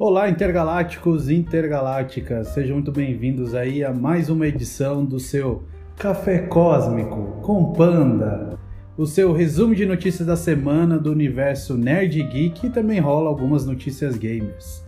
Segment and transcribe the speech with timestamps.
[0.00, 5.64] Olá, intergalácticos e intergalácticas, sejam muito bem-vindos aí a mais uma edição do seu
[5.96, 8.56] Café Cósmico com Panda,
[8.96, 13.66] o seu resumo de notícias da semana do universo nerd geek e também rola algumas
[13.66, 14.86] notícias gamers.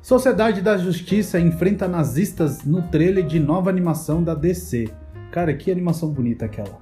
[0.00, 4.88] Sociedade da Justiça enfrenta nazistas no trailer de nova animação da DC.
[5.32, 6.78] Cara, que animação bonita aquela.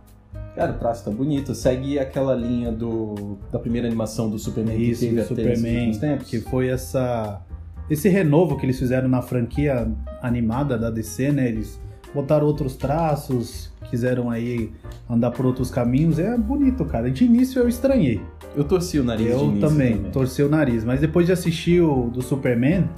[0.55, 1.55] Cara, o traço tá bonito.
[1.55, 6.28] Segue aquela linha do da primeira animação do Superman Isso, que teve Superman, tempos.
[6.28, 7.40] que foi essa
[7.88, 9.90] esse renovo que eles fizeram na franquia
[10.22, 11.48] animada da DC, né?
[11.48, 11.80] Eles
[12.14, 14.70] botaram outros traços, quiseram aí
[15.08, 16.18] andar por outros caminhos.
[16.18, 17.10] É bonito, cara.
[17.10, 18.20] De início eu estranhei.
[18.56, 20.84] Eu torci o nariz eu também, também, torci o nariz.
[20.84, 22.89] Mas depois de assistir o do Superman,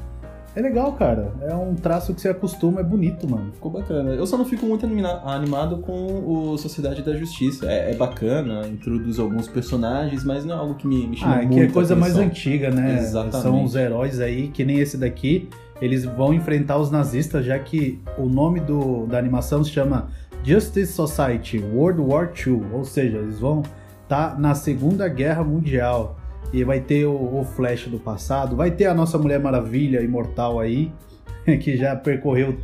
[0.56, 1.34] é legal, cara.
[1.42, 3.52] É um traço que você acostuma, é bonito, mano.
[3.52, 4.14] Ficou bacana.
[4.14, 5.92] Eu só não fico muito animado com
[6.26, 7.70] o Sociedade da Justiça.
[7.70, 11.42] É, é bacana, introduz alguns personagens, mas não é algo que me, me chama ah,
[11.42, 12.16] é muito que é coisa atenção.
[12.18, 12.98] mais antiga, né?
[12.98, 13.42] Exatamente.
[13.42, 15.46] São os heróis aí, que nem esse daqui.
[15.78, 20.08] Eles vão enfrentar os nazistas, já que o nome do, da animação se chama
[20.42, 22.62] Justice Society World War II.
[22.72, 23.60] Ou seja, eles vão
[24.04, 26.15] estar tá na Segunda Guerra Mundial.
[26.52, 30.60] E vai ter o, o, Flash do passado, vai ter a nossa Mulher Maravilha imortal
[30.60, 30.92] aí,
[31.60, 32.56] que já percorreu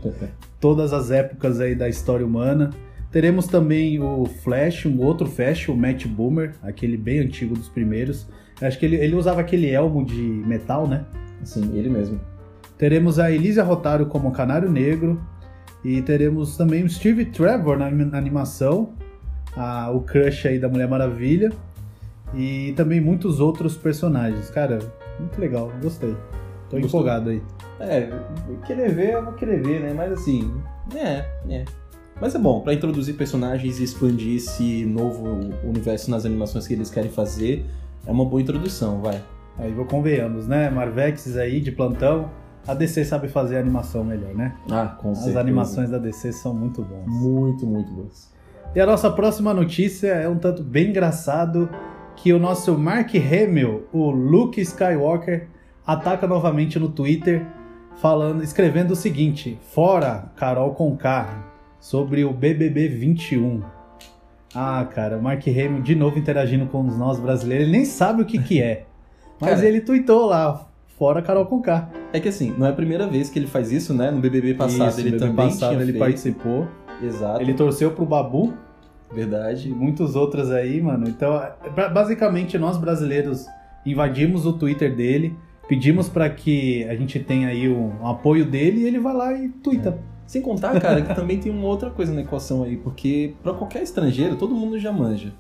[0.60, 2.70] todas as épocas aí da história humana.
[3.10, 8.26] Teremos também o Flash, um outro Flash, o Matt Boomer, aquele bem antigo dos primeiros.
[8.60, 11.04] Acho que ele, ele usava aquele elmo de metal, né?
[11.44, 12.20] Sim, ele mesmo.
[12.78, 15.20] Teremos a Elisa Rotário como Canário Negro.
[15.84, 18.94] E teremos também o Steve Trevor na, na animação,
[19.56, 21.50] a, o crush aí da Mulher Maravilha.
[22.34, 24.50] E também muitos outros personagens.
[24.50, 24.78] Cara,
[25.18, 26.16] muito legal, gostei.
[26.70, 27.00] Tô Gostou?
[27.00, 27.42] empolgado aí.
[27.80, 28.08] É,
[28.66, 29.92] querer ver, eu vou querer ver, né?
[29.94, 30.50] Mas assim,
[30.94, 31.64] é, é.
[32.20, 35.24] Mas é bom, para introduzir personagens e expandir esse novo
[35.64, 37.66] universo nas animações que eles querem fazer,
[38.06, 39.20] é uma boa introdução, vai.
[39.58, 40.70] Aí vou convenhamos, né?
[40.70, 42.30] Marvex aí de plantão.
[42.66, 44.54] A DC sabe fazer animação melhor, né?
[44.70, 45.40] Ah, com As certeza.
[45.40, 47.06] animações da DC são muito boas.
[47.06, 48.32] Muito, muito boas.
[48.74, 51.68] E a nossa próxima notícia é um tanto bem engraçado
[52.16, 55.48] que o nosso Mark Hamill, o Luke Skywalker,
[55.86, 57.46] ataca novamente no Twitter,
[57.96, 61.44] falando, escrevendo o seguinte: Fora Carol Conká
[61.80, 63.62] sobre o BBB 21.
[64.54, 68.26] Ah, cara, o Mark Hamill de novo interagindo com nós brasileiros, ele nem sabe o
[68.26, 68.84] que que é.
[69.40, 70.68] Mas cara, ele tweetou lá,
[70.98, 71.88] fora Carol Conká.
[72.12, 74.10] É que assim, não é a primeira vez que ele faz isso, né?
[74.10, 75.98] No BBB passado isso, ele BBB também passado ele feito.
[75.98, 76.68] participou.
[77.02, 77.40] Exato.
[77.40, 78.54] Ele torceu pro Babu,
[79.12, 79.68] Verdade.
[79.68, 81.08] E muitos outros aí, mano.
[81.08, 81.40] Então,
[81.92, 83.46] basicamente, nós brasileiros
[83.84, 85.36] invadimos o Twitter dele,
[85.68, 89.32] pedimos para que a gente tenha aí um, um, apoio dele e ele vai lá
[89.32, 89.90] e twitta.
[89.90, 90.12] É.
[90.26, 93.82] Sem contar, cara, que também tem uma outra coisa na equação aí, porque para qualquer
[93.82, 95.32] estrangeiro, todo mundo já manja.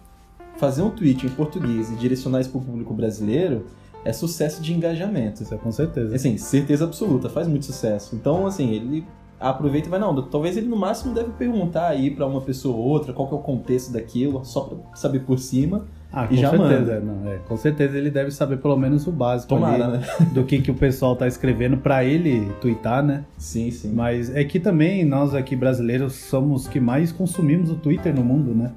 [0.56, 3.64] Fazer um tweet em português e direcionar isso pro público brasileiro
[4.04, 5.42] é sucesso de engajamento.
[5.42, 6.14] Isso é com certeza.
[6.14, 8.14] Assim, certeza absoluta, faz muito sucesso.
[8.14, 9.06] Então, assim, ele
[9.50, 12.82] aproveita e vai, não, talvez ele no máximo deve perguntar aí para uma pessoa ou
[12.82, 15.86] outra qual que é o contexto daquilo, só para saber por cima.
[16.12, 19.84] Ah, com certeza, não, é, com certeza ele deve saber pelo menos o básico Tomara,
[19.86, 20.06] ali, né?
[20.34, 23.24] do que, que o pessoal tá escrevendo para ele twittar, né?
[23.38, 23.92] Sim, sim.
[23.94, 28.54] Mas é que também nós aqui brasileiros somos que mais consumimos o Twitter no mundo,
[28.54, 28.72] né?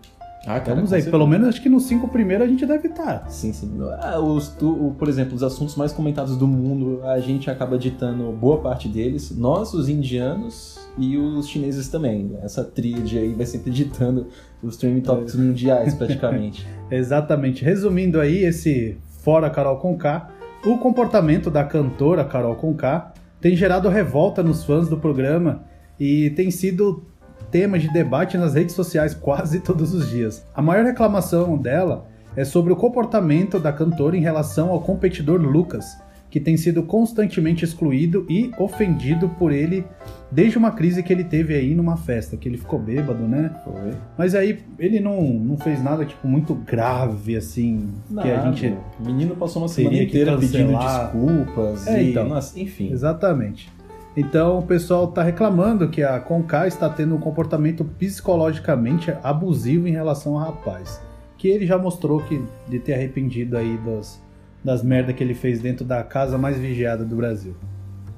[0.48, 1.12] Ah, cara, com aí, certeza.
[1.12, 3.26] pelo menos acho que nos cinco primeiros a gente deve estar.
[3.30, 3.72] Sim, sim.
[4.00, 7.78] Ah, os, tu- o- por exemplo, os assuntos mais comentados do mundo, a gente acaba
[7.78, 9.36] ditando boa parte deles.
[9.38, 12.38] Nós, os indianos e os chineses também.
[12.44, 14.28] Essa tríade aí vai sempre ditando
[14.62, 16.66] os trending topics mundiais, praticamente.
[16.92, 17.64] Exatamente.
[17.66, 20.30] Resumindo aí esse fora Carol Conká,
[20.66, 25.64] o comportamento da cantora Carol Conká tem gerado revolta nos fãs do programa
[26.00, 27.04] e tem sido
[27.56, 30.46] tema de debate nas redes sociais quase todos os dias.
[30.54, 32.06] A maior reclamação dela
[32.36, 35.86] é sobre o comportamento da cantora em relação ao competidor Lucas,
[36.30, 39.86] que tem sido constantemente excluído e ofendido por ele
[40.30, 43.56] desde uma crise que ele teve aí numa festa, que ele ficou bêbado, né?
[43.64, 43.94] Foi.
[44.18, 47.88] Mas aí ele não, não fez nada tipo muito grave assim,
[48.22, 52.12] que a gente O menino passou uma semana inteira pedindo desculpas É, e.
[52.12, 52.28] então.
[52.58, 52.92] Enfim.
[52.92, 53.74] Exatamente.
[54.16, 59.92] Então o pessoal tá reclamando que a Conká está tendo um comportamento psicologicamente abusivo em
[59.92, 61.02] relação ao rapaz.
[61.38, 64.24] Que ele já mostrou que de ter arrependido aí das,
[64.64, 67.56] das merdas que ele fez dentro da casa mais vigiada do Brasil.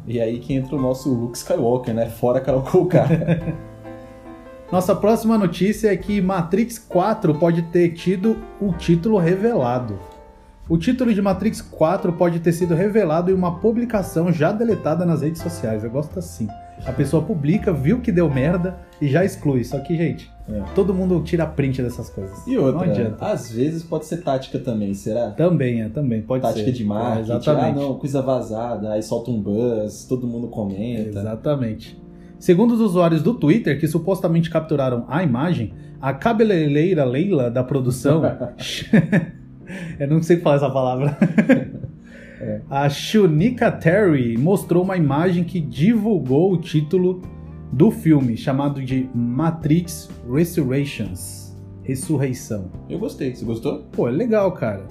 [0.05, 2.05] E aí que entra o nosso Luke Skywalker, né?
[2.09, 3.07] Fora Carol Conká.
[4.71, 9.97] Nossa próxima notícia é que Matrix 4 pode ter tido o título revelado.
[10.69, 15.21] O título de Matrix 4 pode ter sido revelado em uma publicação já deletada nas
[15.21, 15.81] redes sociais.
[15.83, 16.47] Eu gosto assim.
[16.85, 19.63] A pessoa publica, viu que deu merda e já exclui.
[19.63, 20.61] Só que, gente, É.
[20.75, 22.45] todo mundo tira print dessas coisas.
[22.45, 23.25] E outra, Não adianta.
[23.25, 25.31] às vezes pode ser tática também, será?
[25.31, 26.71] Também, é, também, pode tática ser.
[26.73, 27.17] de marketing.
[27.17, 27.79] É, exatamente.
[27.79, 31.19] Ah, não, coisa vazada, aí solta um buzz, todo mundo comenta.
[31.19, 31.97] Exatamente.
[32.37, 38.21] Segundo os usuários do Twitter, que supostamente capturaram a imagem, a cabeleireira Leila da produção.
[39.99, 41.17] Eu não sei falar essa palavra.
[42.69, 47.21] A Shunika Terry mostrou uma imagem que divulgou o título
[47.71, 52.69] do filme, chamado de Matrix Resurrections Ressurreição.
[52.89, 53.83] Eu gostei, você gostou?
[53.91, 54.85] Pô, é legal, cara.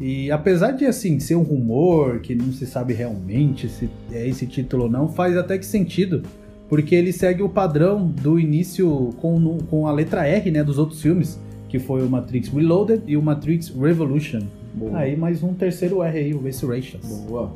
[0.00, 4.46] E apesar de assim ser um rumor que não se sabe realmente se é esse
[4.46, 6.22] título ou não, faz até que sentido,
[6.68, 11.02] porque ele segue o padrão do início com, com a letra R, né, dos outros
[11.02, 11.38] filmes,
[11.68, 14.40] que foi o Matrix Reloaded e o Matrix Revolution.
[14.74, 14.98] Boa.
[14.98, 17.06] Aí mais um terceiro R aí, o Resurrections.
[17.28, 17.52] Boa.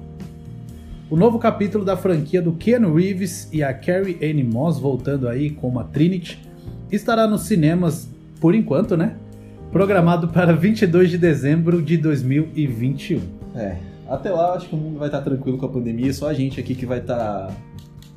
[1.11, 5.50] O novo capítulo da franquia do Keanu Reeves e a Carrie Anne Moss voltando aí
[5.50, 6.38] como a Trinity
[6.91, 8.09] estará nos cinemas
[8.41, 9.17] por enquanto, né?
[9.70, 13.20] Programado para 22 de dezembro de 2021.
[13.55, 13.76] É.
[14.08, 16.61] Até lá, acho que o mundo vai estar tranquilo com a pandemia, só a gente
[16.61, 17.50] aqui que vai estar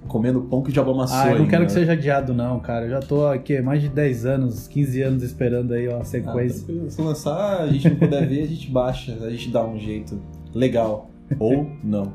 [0.08, 1.18] comendo pão que diabo amassou.
[1.18, 1.50] Ah, eu não ainda.
[1.50, 2.86] quero que seja adiado não, cara.
[2.86, 6.64] Eu já tô aqui mais de 10 anos, 15 anos esperando aí uma Ah, sequência.
[6.66, 6.92] tranquilo.
[6.92, 10.20] Se lançar, a gente não puder ver, a gente baixa, a gente dá um jeito
[10.54, 11.10] legal.
[11.40, 12.14] Ou não.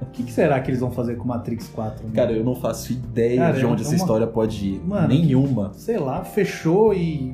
[0.00, 2.04] O que, que será que eles vão fazer com Matrix 4?
[2.06, 2.12] né?
[2.14, 4.80] Cara, eu não faço ideia Cara, de onde é essa uma- história pode ir.
[4.86, 5.72] Mano, Nenhuma.
[5.74, 7.32] Sei lá, fechou e...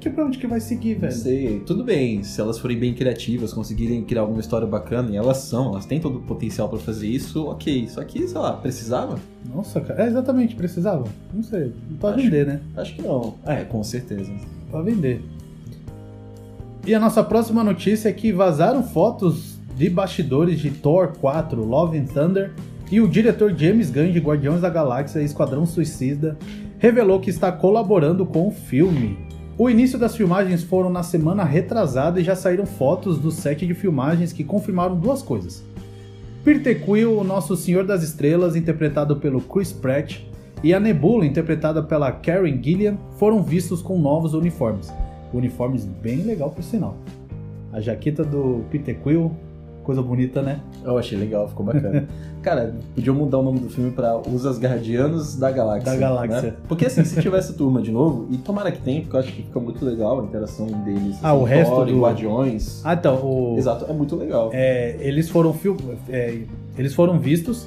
[0.00, 1.12] Que pra onde que vai seguir, Não velho?
[1.12, 1.60] sei.
[1.60, 5.68] Tudo bem, se elas forem bem criativas, conseguirem criar alguma história bacana, e elas são,
[5.72, 7.86] elas têm todo o potencial pra fazer isso, ok.
[7.88, 9.16] Só que, sei lá, precisava?
[9.54, 10.02] Nossa, cara.
[10.02, 11.04] É, exatamente, precisava.
[11.32, 11.72] Não sei.
[12.00, 12.60] Pra Acho- vender, né?
[12.76, 13.34] Acho que não.
[13.46, 14.30] É, com certeza.
[14.70, 15.22] Pra vender.
[16.84, 21.98] E a nossa próxima notícia é que vazaram fotos de bastidores de Thor 4, Love
[21.98, 22.52] and Thunder,
[22.90, 26.36] e o diretor James Gunn de Guardiões da Galáxia e Esquadrão Suicida
[26.78, 29.16] revelou que está colaborando com o filme.
[29.58, 33.72] O início das filmagens foram na semana retrasada e já saíram fotos do set de
[33.72, 35.64] filmagens que confirmaram duas coisas.
[36.44, 40.20] Peter Quill, o nosso Senhor das Estrelas, interpretado pelo Chris Pratt,
[40.62, 44.92] e a Nebula, interpretada pela Karen Gillian, foram vistos com novos uniformes.
[45.32, 46.94] Uniformes bem legal por sinal.
[47.72, 49.34] A jaqueta do Peter Quill,
[49.86, 50.58] coisa bonita, né?
[50.84, 52.06] Eu achei legal, ficou bacana.
[52.42, 55.92] Cara, podiam mudar o nome do filme pra Os Asgardianos da Galáxia.
[55.92, 56.42] Da Galáxia.
[56.42, 56.54] né?
[56.68, 59.42] Porque assim, se tivesse turma de novo, e tomara que tenha, porque eu acho que
[59.42, 61.16] fica muito legal a interação deles.
[61.22, 62.82] Ah, o assim, resto Thor do- Guardiões.
[62.84, 63.54] Ah, então, o...
[63.56, 64.50] Exato, é muito legal.
[64.52, 65.76] é, eles foram fil...
[66.08, 66.40] é,
[66.76, 67.66] eles foram vistos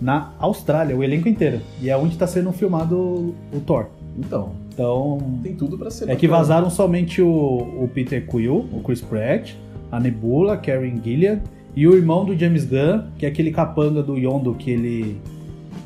[0.00, 1.60] na Austrália, o elenco inteiro.
[1.80, 3.86] E é onde está sendo filmado o, Thor.
[4.18, 6.38] Então, Então, tem tudo pra ser é que bacana.
[6.48, 9.52] vazaram somente o, o Peter Quill, o Chris Pratt,
[9.90, 11.40] a Nebula, Karen Gillian
[11.74, 15.20] e o irmão do James Gunn, que é aquele capanga do Yondo que ele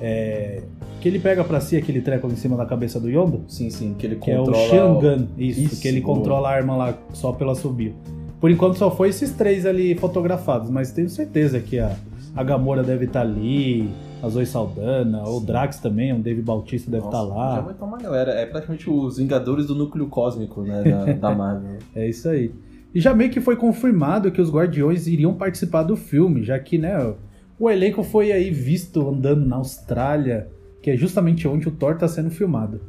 [0.01, 0.63] é,
[1.01, 3.95] que ele pega pra si aquele treco em cima da cabeça do Yondo, Sim, sim,
[3.99, 4.69] que ele que é o controla...
[4.69, 6.17] Shangan, isso, Isso, que ele boa.
[6.17, 7.95] controla a arma lá só pela subir.
[8.41, 11.95] Por enquanto só foi esses três ali fotografados, mas tenho certeza que a,
[12.35, 13.89] a Gamora deve estar ali,
[14.23, 17.55] a Zoe Saldana, o Drax também, o Dave Bautista deve estar Nossa, lá.
[17.57, 18.33] Já vai uma galera.
[18.33, 21.79] É praticamente os Vingadores do Núcleo Cósmico, né, da, da Marvel.
[21.95, 22.51] É isso aí.
[22.95, 26.79] E já meio que foi confirmado que os Guardiões iriam participar do filme, já que,
[26.79, 27.15] né,
[27.59, 30.49] o elenco foi aí visto andando na Austrália,
[30.81, 32.81] que é justamente onde o Thor está sendo filmado.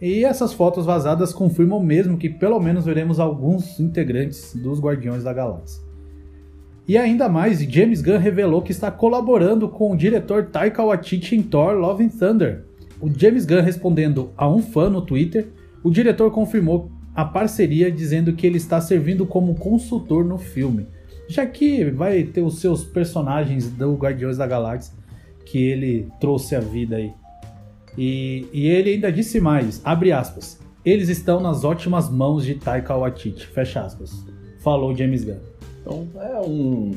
[0.00, 5.32] E essas fotos vazadas confirmam mesmo que pelo menos veremos alguns integrantes dos Guardiões da
[5.32, 5.82] Galáxia.
[6.86, 11.42] E ainda mais, James Gunn revelou que está colaborando com o diretor Taika Waititi em
[11.42, 12.64] Thor Love and Thunder.
[13.00, 15.48] O James Gunn respondendo a um fã no Twitter,
[15.82, 20.86] o diretor confirmou a parceria dizendo que ele está servindo como consultor no filme,
[21.26, 24.94] já que vai ter os seus personagens do Guardiões da Galáxia
[25.46, 27.10] que ele trouxe à vida aí.
[27.96, 32.94] E, e ele ainda disse mais, abre aspas, eles estão nas ótimas mãos de Taika
[32.94, 34.12] Waititi, fecha aspas,
[34.60, 35.38] falou James Gunn.
[35.80, 36.92] Então é um.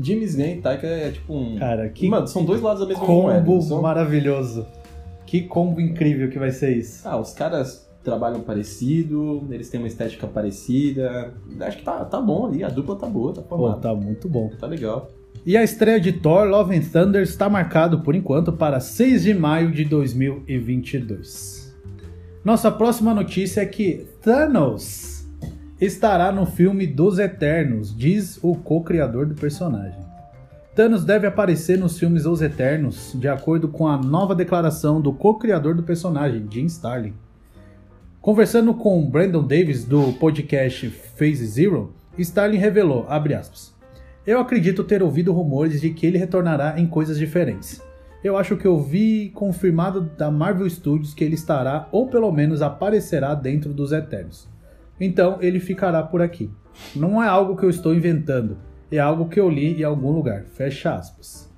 [0.00, 1.58] James Gunn e Taika é tipo um.
[1.58, 3.60] Cara, que Mano, são dois lados da mesma combo moeda.
[3.62, 3.82] São...
[3.82, 4.66] maravilhoso.
[5.26, 7.06] Que combo incrível que vai ser isso.
[7.06, 11.34] Ah, os caras trabalham parecido, eles têm uma estética parecida.
[11.60, 13.80] Acho que tá, tá bom ali, a dupla tá boa, tá Pô, formada.
[13.80, 14.50] tá muito bom.
[14.58, 15.10] Tá legal.
[15.44, 19.34] E a estreia de Thor Love and Thunder está marcado por enquanto para 6 de
[19.34, 21.76] maio de 2022.
[22.44, 25.26] Nossa próxima notícia é que Thanos
[25.80, 30.00] estará no filme dos Eternos, diz o co-criador do personagem.
[30.74, 35.74] Thanos deve aparecer nos filmes Os Eternos, de acordo com a nova declaração do co-criador
[35.74, 37.14] do personagem, Jim Starlin.
[38.20, 43.72] Conversando com Brandon Davis do podcast Phase Zero, Starlin revelou, aspas,
[44.26, 47.80] eu acredito ter ouvido rumores de que ele retornará em coisas diferentes.
[48.22, 52.60] Eu acho que eu vi confirmado da Marvel Studios que ele estará, ou pelo menos
[52.60, 54.48] aparecerá dentro dos Eternos.
[55.00, 56.50] Então ele ficará por aqui.
[56.96, 58.58] Não é algo que eu estou inventando,
[58.90, 60.42] é algo que eu li em algum lugar.
[60.42, 61.48] Fecha aspas.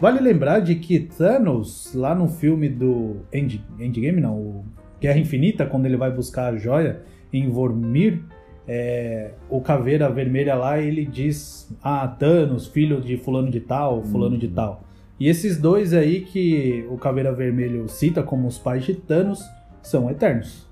[0.00, 4.64] Vale lembrar de que Thanos, lá no filme do End, Endgame, não, o
[5.00, 7.02] Guerra Infinita, quando ele vai buscar a joia
[7.32, 8.22] em Vormir,
[8.66, 14.36] é, o Caveira Vermelha lá, ele diz, ah, Thanos, filho de fulano de tal, fulano
[14.36, 14.82] de tal.
[15.18, 19.42] E esses dois aí que o Caveira Vermelho cita como os pais de Thanos
[19.82, 20.68] são eternos.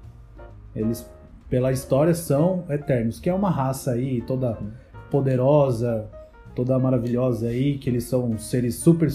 [0.74, 1.10] Eles,
[1.48, 4.58] pela história, são eternos, que é uma raça aí toda
[5.10, 6.08] poderosa,
[6.54, 9.08] toda maravilhosa aí, que eles são seres super,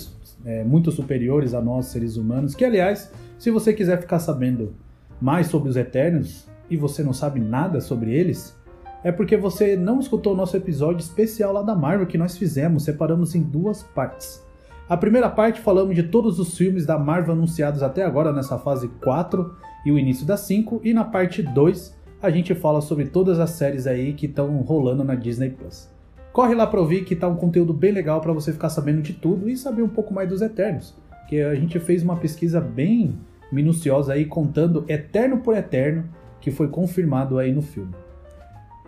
[0.44, 2.56] é, muito superiores a nós, seres humanos.
[2.56, 4.74] Que, aliás, se você quiser ficar sabendo
[5.22, 8.58] mais sobre os Eternos e você não sabe nada sobre eles,
[9.04, 12.84] é porque você não escutou o nosso episódio especial lá da Marvel que nós fizemos,
[12.84, 14.44] separamos em duas partes.
[14.90, 18.88] A primeira parte falamos de todos os filmes da Marvel anunciados até agora nessa fase
[19.02, 23.40] 4 e o início da 5, e na parte 2 a gente fala sobre todas
[23.40, 25.90] as séries aí que estão rolando na Disney Plus.
[26.32, 29.14] Corre lá pra ouvir que tá um conteúdo bem legal para você ficar sabendo de
[29.14, 30.96] tudo e saber um pouco mais dos Eternos,
[31.28, 33.18] que a gente fez uma pesquisa bem
[33.52, 36.06] minuciosa aí contando eterno por eterno
[36.40, 37.94] que foi confirmado aí no filme.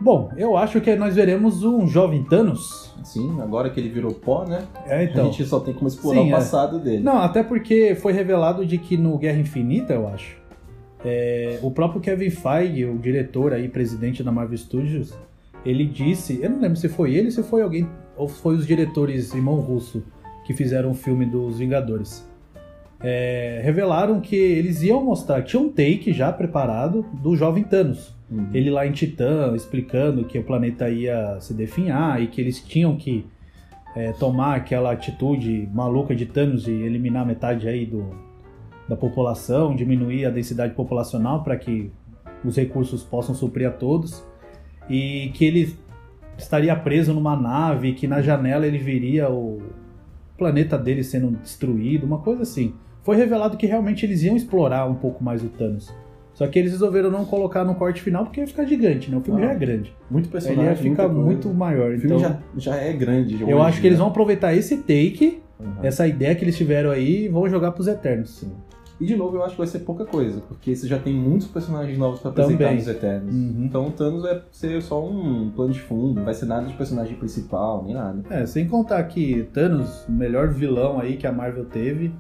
[0.02, 2.94] Bom, eu acho que nós veremos um jovem Thanos.
[3.04, 4.64] Sim, agora que ele virou pó, né?
[4.86, 5.28] É, então.
[5.28, 6.32] A gente só tem como explorar Sim, o é.
[6.32, 7.04] passado dele.
[7.04, 10.36] Não, até porque foi revelado de que no Guerra Infinita, eu acho,
[11.06, 15.14] é, o próprio Kevin Feige, o diretor aí, presidente da Marvel Studios,
[15.66, 19.34] ele disse, eu não lembro se foi ele, se foi alguém, ou foi os diretores
[19.34, 20.04] irmão russo
[20.46, 22.28] que fizeram o filme dos Vingadores.
[23.04, 28.16] É, revelaram que eles iam mostrar, tinha um take já preparado do jovem Thanos.
[28.32, 28.48] Uhum.
[28.54, 32.96] Ele lá em Titã explicando que o planeta ia se definhar e que eles tinham
[32.96, 33.26] que
[33.96, 38.10] é, tomar aquela atitude maluca de Thanos de eliminar metade aí do,
[38.88, 41.92] da população, diminuir a densidade populacional para que
[42.44, 44.24] os recursos possam suprir a todos
[44.90, 45.76] e que ele
[46.38, 49.62] estaria preso numa nave que na janela ele viria o
[50.38, 52.74] planeta dele sendo destruído, uma coisa assim.
[53.04, 55.94] Foi revelado que realmente eles iam explorar um pouco mais o Thanos.
[56.34, 59.18] Só que eles resolveram não colocar no corte final porque ia ficar gigante, né?
[59.18, 59.94] O filme Ah, já é grande.
[60.10, 60.66] Muito Ele personagem.
[60.66, 61.94] ia ficar muito maior.
[61.94, 63.38] O filme Então, já, já é grande.
[63.38, 64.04] já eu acho que eles né?
[64.04, 65.72] vão aproveitar esse take, Uhum.
[65.84, 68.32] essa ideia que eles tiveram aí, e vão jogar pros Eternos.
[68.40, 68.52] Sim.
[69.00, 71.48] E de novo, eu acho que vai ser pouca coisa, porque você já tem muitos
[71.48, 72.76] personagens novos pra apresentar Também.
[72.78, 73.34] nos Eternos.
[73.36, 73.66] Uhum.
[73.66, 76.74] Então o Thanos vai ser só um plano de fundo, não vai ser nada de
[76.74, 78.24] personagem principal, nem nada.
[78.30, 82.12] É, sem contar que Thanos, o melhor vilão aí que a Marvel teve,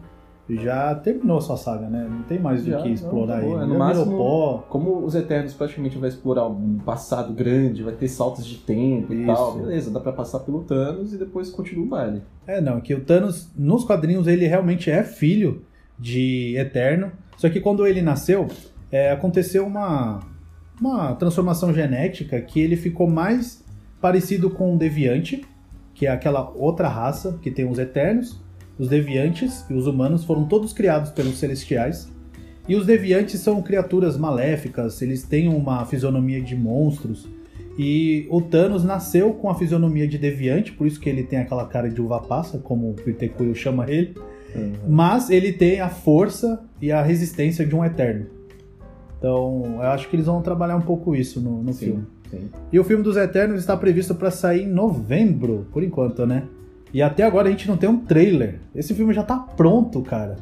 [0.49, 2.05] já terminou a sua saga, né?
[2.09, 3.55] Não tem mais Já, do que não, explorar acabou.
[3.55, 3.63] ele.
[3.63, 4.65] É, no máximo- pó.
[4.69, 9.23] Como os Eternos praticamente vai explorar um passado grande, vai ter saltos de tempo e
[9.23, 9.33] Isso.
[9.33, 12.21] tal, beleza, dá pra passar pelo Thanos e depois continua o baile.
[12.45, 15.61] É, não, que o Thanos, nos quadrinhos, ele realmente é filho
[15.97, 17.11] de Eterno.
[17.37, 18.47] Só que quando ele nasceu,
[18.91, 20.19] é, aconteceu uma,
[20.79, 23.63] uma transformação genética que ele ficou mais
[24.01, 25.45] parecido com o Deviante,
[25.93, 28.42] que é aquela outra raça que tem os Eternos.
[28.77, 32.11] Os Deviantes e os humanos foram todos criados pelos Celestiais.
[32.67, 37.27] E os Deviantes são criaturas maléficas, eles têm uma fisionomia de monstros.
[37.77, 41.65] E o Thanos nasceu com a fisionomia de Deviante, por isso que ele tem aquela
[41.65, 44.15] cara de uva passa, como o Peter Quill chama ele.
[44.87, 48.27] Mas ele tem a força e a resistência de um Eterno.
[49.17, 52.03] Então, eu acho que eles vão trabalhar um pouco isso no, no Sim, filme.
[52.29, 52.49] sim.
[52.71, 56.43] E o filme dos Eternos está previsto para sair em novembro, por enquanto, né?
[56.93, 58.59] E até agora a gente não tem um trailer.
[58.75, 60.37] Esse filme já tá pronto, cara.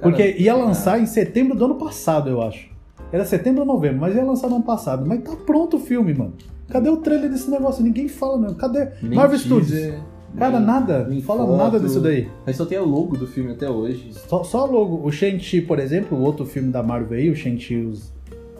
[0.00, 2.68] Porque ia lançar em setembro do ano passado, eu acho.
[3.12, 5.06] Era setembro ou novembro, mas ia lançar no ano passado.
[5.06, 6.32] Mas tá pronto o filme, mano.
[6.68, 7.84] Cadê o trailer desse negócio?
[7.84, 8.54] Ninguém fala, não.
[8.54, 8.88] Cadê?
[9.02, 9.94] Nem Marvel Studios.
[10.36, 11.06] Cara, nem- nada.
[11.06, 11.56] nem Fala foto.
[11.56, 12.28] nada disso daí.
[12.44, 14.10] Mas só tem o logo do filme até hoje.
[14.26, 15.06] Só, só logo.
[15.06, 18.12] O Shang-Chi, por exemplo, o outro filme da Marvel aí, o Shang-Chi Os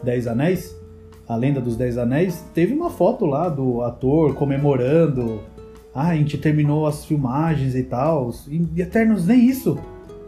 [0.03, 0.77] Dez Anéis,
[1.27, 5.41] A Lenda dos Dez Anéis, teve uma foto lá do ator comemorando.
[5.95, 8.31] Ah, a gente terminou as filmagens e tal.
[8.49, 9.79] E Eternos, nem isso.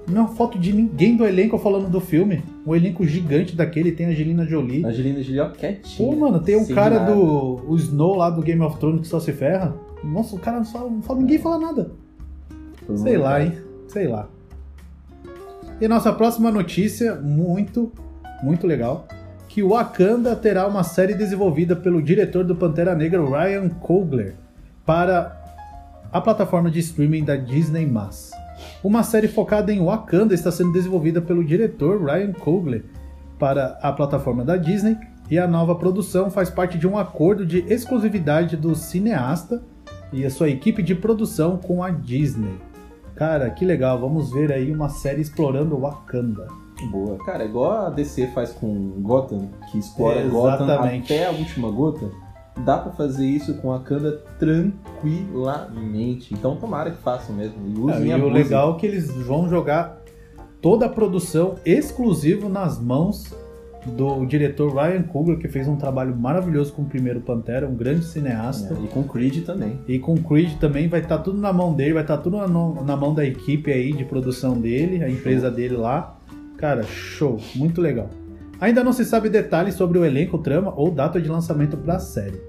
[0.08, 2.40] Não é uma foto de ninguém do elenco falando do filme.
[2.64, 4.84] Um elenco gigante daquele, tem a Angelina Jolie.
[4.84, 6.08] A Angelina Jolie, ó, quietinha.
[6.08, 7.12] Pô, mano, tem um cara nada.
[7.12, 9.74] do o Snow lá do Game of Thrones que só se ferra.
[10.04, 11.90] Nossa, o cara não fala, não fala- ninguém fala nada.
[12.86, 13.52] Todo Sei lá, hein?
[13.88, 14.28] Sei lá.
[15.80, 17.92] E nossa próxima notícia, muito,
[18.42, 19.06] muito legal,
[19.48, 24.36] que o Wakanda terá uma série desenvolvida pelo diretor do Pantera Negra, Ryan Coogler,
[24.86, 25.35] para
[26.16, 27.86] a plataforma de streaming da Disney+.
[28.82, 32.84] Uma série focada em Wakanda está sendo desenvolvida pelo diretor Ryan Coogler
[33.38, 34.96] para a plataforma da Disney
[35.30, 39.62] e a nova produção faz parte de um acordo de exclusividade do cineasta
[40.10, 42.58] e a sua equipe de produção com a Disney.
[43.14, 46.46] Cara, que legal, vamos ver aí uma série explorando Wakanda.
[46.90, 47.18] Boa.
[47.26, 50.32] Cara, igual a DC faz com Gotham, que explora Exatamente.
[50.32, 52.10] Gotham até a última gota,
[52.64, 56.32] dá pra fazer isso com a Wakanda tranquilamente.
[56.34, 57.56] Então tomara que façam mesmo.
[57.66, 60.02] E usem e e o legal é que eles vão jogar
[60.60, 63.34] toda a produção exclusivo nas mãos
[63.86, 68.04] do diretor Ryan Coogler, que fez um trabalho maravilhoso com o primeiro Pantera, um grande
[68.04, 68.74] cineasta.
[68.74, 69.78] É, e com Creed também.
[69.86, 72.48] E com o Creed também vai estar tudo na mão dele, vai estar tudo na,
[72.48, 76.18] na mão da equipe aí de produção dele, a empresa dele lá.
[76.56, 78.10] Cara, show, muito legal.
[78.60, 81.98] Ainda não se sabe detalhes sobre o elenco, trama ou data de lançamento para a
[82.00, 82.40] série.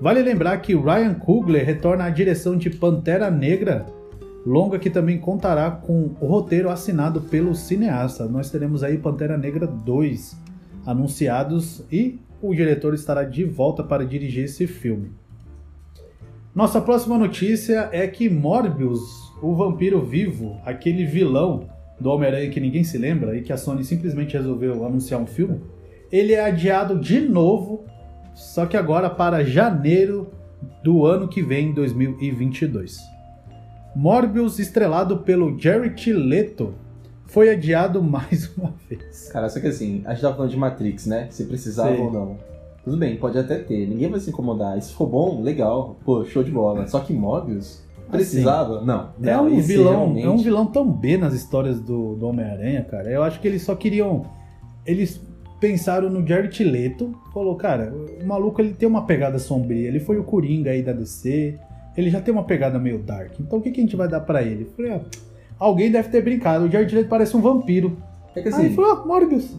[0.00, 3.86] Vale lembrar que Ryan Coogler retorna à direção de Pantera Negra,
[4.46, 8.26] longa que também contará com o roteiro assinado pelo cineasta.
[8.26, 10.36] Nós teremos aí Pantera Negra 2
[10.86, 15.10] anunciados e o diretor estará de volta para dirigir esse filme.
[16.54, 19.00] Nossa próxima notícia é que Morbius,
[19.42, 21.68] o vampiro vivo, aquele vilão
[22.00, 25.60] do Homem-Aranha que ninguém se lembra e que a Sony simplesmente resolveu anunciar um filme,
[26.10, 27.84] ele é adiado de novo,
[28.34, 30.30] só que agora para janeiro
[30.82, 32.98] do ano que vem, 2022.
[33.94, 36.74] Morbius, estrelado pelo Jared Leto,
[37.26, 39.28] foi adiado mais uma vez.
[39.30, 41.28] Cara, só que assim, a gente tava falando de Matrix, né?
[41.30, 42.00] Se precisava Sei.
[42.00, 42.38] ou não.
[42.84, 43.86] Tudo bem, pode até ter.
[43.86, 44.78] Ninguém vai se incomodar.
[44.78, 45.98] E se for bom, legal.
[46.04, 46.86] Pô, show de bola.
[46.86, 48.80] Só que Morbius, precisava?
[48.82, 49.10] Não.
[49.22, 52.26] É Não, um, esse vilão, realmente- é um vilão tão B nas histórias do, do
[52.26, 53.10] Homem-Aranha, cara.
[53.10, 54.24] Eu acho que eles só queriam.
[54.86, 55.20] Eles
[55.60, 57.92] pensaram no Jared Leto, falou, cara,
[58.22, 61.58] o maluco ele tem uma pegada sombria, ele foi o Coringa aí da DC,
[61.96, 63.32] ele já tem uma pegada meio dark.
[63.40, 64.64] Então o que, que a gente vai dar pra ele?
[64.64, 65.00] Eu falei, ah,
[65.58, 67.96] alguém deve ter brincado, o Jared Leto parece um vampiro.
[68.36, 69.56] É que Aí assim, ele falou, ah, Morbius.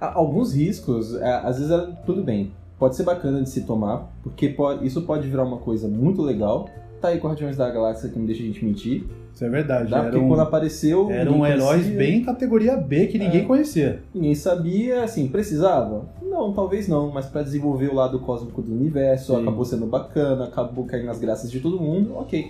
[0.00, 2.52] alguns riscos, é, às vezes é, tudo bem.
[2.78, 6.68] Pode ser bacana de se tomar, porque isso pode virar uma coisa muito legal.
[7.04, 9.04] Tá aí Guardiões da Galáxia que não deixa a gente mentir.
[9.34, 10.04] Isso é verdade, Tá?
[10.04, 11.10] Porque um, quando apareceu.
[11.10, 13.44] eram ninguém heróis bem categoria B que ninguém É.
[13.44, 14.02] conhecia.
[14.14, 16.06] Ninguém sabia, assim, precisava?
[16.22, 19.42] Não, talvez não, mas pra desenvolver o lado cósmico do universo, Sim.
[19.42, 22.46] acabou sendo bacana, acabou caindo nas graças de todo mundo, ok.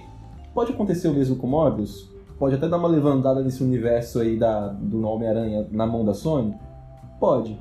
[0.54, 2.08] Pode acontecer o mesmo com Morbius?
[2.38, 6.54] Pode até dar uma levantada nesse universo aí da, do Homem-Aranha na mão da Sony?
[7.18, 7.58] Pode.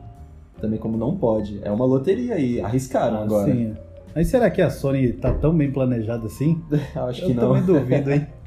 [0.61, 1.59] Também como não pode.
[1.63, 3.51] É uma loteria aí, arriscaram agora.
[3.51, 3.73] Sim.
[4.15, 6.61] Mas será que a Sony tá tão bem planejada assim?
[6.95, 7.47] Acho Eu que não.
[7.47, 8.27] também duvido, hein?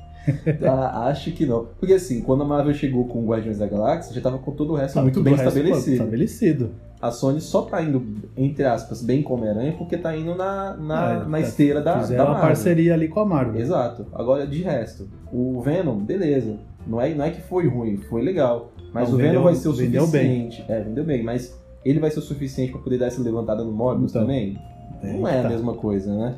[0.68, 1.68] Ah, acho que não.
[1.78, 4.72] Porque assim, quando a Marvel chegou com o Guardiões da Galáxia, já tava com todo
[4.72, 5.92] o resto Tá, muito bem estabelecido.
[5.92, 6.70] estabelecido.
[7.00, 8.04] A Sony só tá indo,
[8.36, 11.94] entre aspas, bem com Homem-Aranha porque tá indo na, na, É, na tá- esteira da,
[11.94, 12.46] da Fizeram uma Marvel.
[12.48, 13.60] parceria ali com a Marvel.
[13.60, 14.04] Exato.
[14.12, 16.56] Agora, de resto, o Venom, beleza.
[16.84, 18.72] Não é, não é que foi ruim, foi legal.
[18.92, 20.50] Mas Não, o Venom vendeu- vai ser o vendeu bem.
[20.50, 20.64] suficiente.
[20.72, 23.70] É, vendeu bem, mas ele vai ser o suficiente pra poder dar essa levantada no
[23.70, 24.58] Morbius Então, também?
[25.02, 25.48] É, não é tá.
[25.48, 26.36] a mesma coisa, né?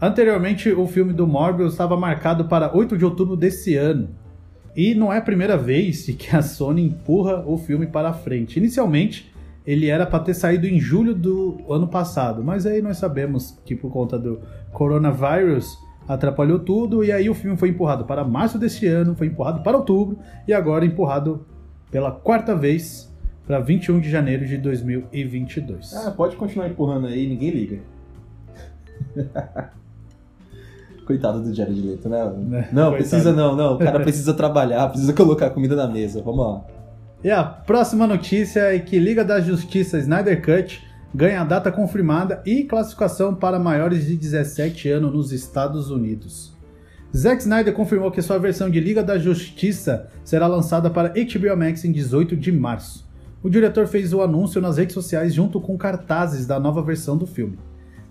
[0.00, 4.08] Anteriormente, o filme do Morbius estava marcado para 8 de outubro desse ano.
[4.74, 8.58] E não é a primeira vez que a Sony empurra o filme para frente.
[8.58, 9.30] Inicialmente,
[9.66, 13.76] ele era para ter saído em julho do ano passado, mas aí nós sabemos que
[13.76, 14.40] por conta do
[14.72, 15.76] coronavírus
[16.08, 19.76] atrapalhou tudo e aí o filme foi empurrado para março deste ano, foi empurrado para
[19.76, 21.46] outubro e agora empurrado
[21.90, 23.09] pela quarta vez
[23.50, 25.92] para 21 de janeiro de 2022.
[25.96, 27.80] Ah, pode continuar empurrando aí, ninguém liga.
[31.04, 32.24] Coitado do Jared Leto, né?
[32.26, 32.68] Né?
[32.70, 32.96] Não, Coitado.
[32.96, 33.74] precisa não, não.
[33.74, 36.22] O cara precisa trabalhar, precisa colocar comida na mesa.
[36.22, 36.64] Vamos lá.
[37.24, 40.80] E a próxima notícia é que Liga da Justiça Snyder Cut
[41.12, 46.56] ganha data confirmada e classificação para maiores de 17 anos nos Estados Unidos.
[47.16, 51.84] Zack Snyder confirmou que sua versão de Liga da Justiça será lançada para HBO Max
[51.84, 53.09] em 18 de março.
[53.42, 57.26] O diretor fez o anúncio nas redes sociais junto com cartazes da nova versão do
[57.26, 57.58] filme.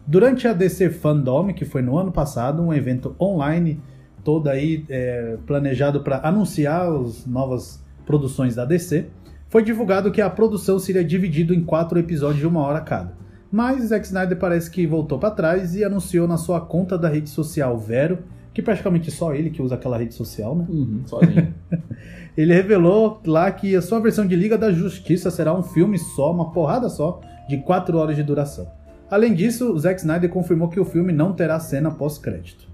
[0.08, 3.80] Durante a DC Fandom, que foi no ano passado, um evento online
[4.24, 9.08] todo aí é, planejado para anunciar as novas produções da DC,
[9.48, 13.18] foi divulgado que a produção seria dividida em quatro episódios de uma hora cada.
[13.52, 17.30] Mas Zack Snyder parece que voltou para trás e anunciou na sua conta da rede
[17.30, 18.20] social Vero,
[18.60, 20.66] que praticamente só ele que usa aquela rede social, né?
[20.68, 21.54] Uhum, sozinho.
[22.36, 26.34] ele revelou lá que a sua versão de Liga da Justiça será um filme só,
[26.34, 28.68] uma porrada só, de 4 horas de duração.
[29.10, 32.68] Além disso, o Zack Snyder confirmou que o filme não terá cena pós-crédito.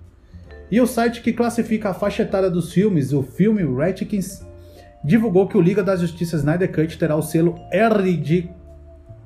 [0.71, 4.43] E o site que classifica a faixa etária dos filmes, o filme Retikins,
[5.03, 8.49] divulgou que o Liga da Justiça Snyder Cut terá o selo R de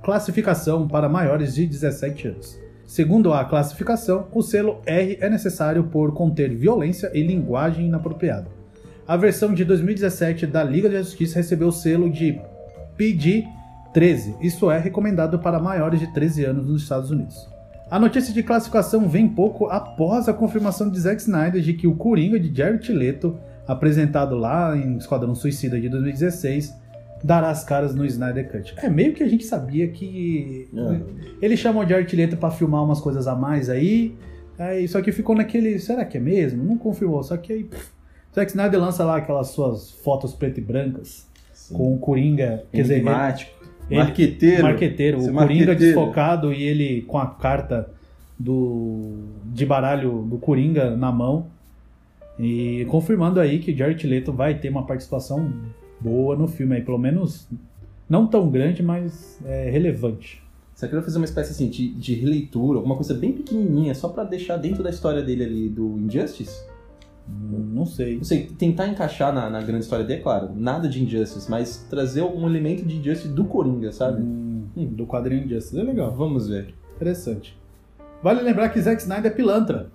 [0.03, 2.68] classificação para maiores de 17 anos.
[2.89, 8.47] Segundo a classificação, o selo R é necessário por conter violência e linguagem inapropriada.
[9.07, 12.41] A versão de 2017 da Liga da Justiça recebeu o selo de
[12.97, 17.47] PG-13, isso é recomendado para maiores de 13 anos nos Estados Unidos.
[17.91, 21.95] A notícia de classificação vem pouco após a confirmação de Zack Snyder de que o
[21.95, 26.73] Coringa de Jared Leto, apresentado lá em Esquadrão Suicida de 2016,
[27.23, 28.73] dará as caras no Snyder Cut.
[28.77, 31.45] É meio que a gente sabia que É.
[31.45, 34.15] ele chamou de artilheiro pra filmar umas coisas a mais aí.
[34.57, 36.63] Aí só que ficou naquele, será que é mesmo?
[36.63, 37.89] Não confirmou, só que aí pff,
[38.35, 41.27] Zack Snyder lança lá aquelas suas fotos preto e brancas
[41.73, 44.63] com o Coringa, quer dizer, ele- marqueteiro.
[44.63, 45.75] marqueteiro, o Coringa marqueteiro.
[45.75, 47.89] desfocado e ele com a carta
[48.37, 51.47] do de baralho do Coringa na mão
[52.39, 55.51] e confirmando aí que Jared Leto vai ter uma participação
[55.99, 57.47] boa no filme aí, pelo menos
[58.09, 60.41] não tão grande, mas é, relevante.
[60.73, 64.23] Você queria fazer uma espécie assim de, de releitura, alguma coisa bem pequenininha, só pra
[64.23, 66.63] deixar dentro da história dele ali do Injustice?
[67.27, 68.15] Hum, Não sei.
[68.17, 71.85] Não sei, tentar encaixar na, na grande história dele, é claro, nada de Injustice, mas
[71.89, 74.21] trazer algum elemento de Injustice do Coringa, sabe?
[74.21, 75.77] Hum, do quadrinho Justice.
[75.77, 76.11] É legal.
[76.15, 76.73] Vamos ver.
[76.95, 77.57] Interessante.
[78.23, 79.91] Vale lembrar que Zack Snyder é pilantra.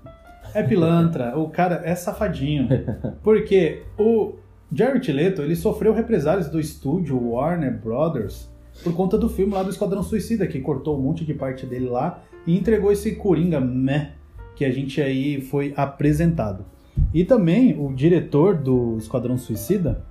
[0.54, 2.68] É pilantra, o cara é safadinho.
[3.24, 4.34] Porque o
[4.74, 8.50] Jared Leto, ele sofreu represálias do estúdio Warner Brothers
[8.82, 11.86] por conta do filme lá do Esquadrão Suicida, que cortou um monte de parte dele
[11.86, 14.10] lá e entregou esse Coringa meh
[14.56, 16.64] que a gente aí foi apresentado.
[17.12, 20.04] E também o diretor do Esquadrão Suicida,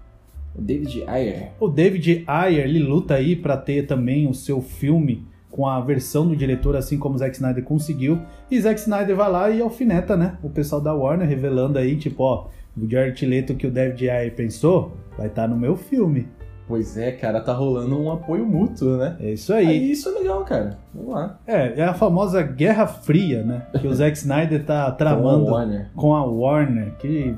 [0.55, 1.51] O David Ayer.
[1.59, 6.27] o David Ayer, ele luta aí pra ter também o seu filme com a versão
[6.27, 8.19] do diretor, assim como o Zack Snyder conseguiu.
[8.49, 10.37] E Zack Snyder vai lá e alfineta, né?
[10.41, 12.47] O pessoal da Warner revelando aí, tipo, ó,
[12.77, 16.27] o Jared Leto que o David Ayer pensou vai estar no meu filme.
[16.67, 19.17] Pois é, cara, tá rolando um apoio mútuo, né?
[19.19, 19.67] É isso aí.
[19.67, 20.79] Aí isso é legal, cara.
[20.93, 21.37] Vamos lá.
[21.45, 23.67] É, é a famosa Guerra Fria, né?
[23.79, 25.89] Que o Zack Snyder tá tramando Com a Warner.
[25.93, 27.35] com a Warner, que.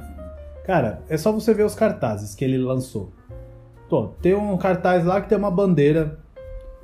[0.63, 3.11] Cara, é só você ver os cartazes que ele lançou.
[3.89, 6.19] Pô, tem um cartaz lá que tem uma bandeira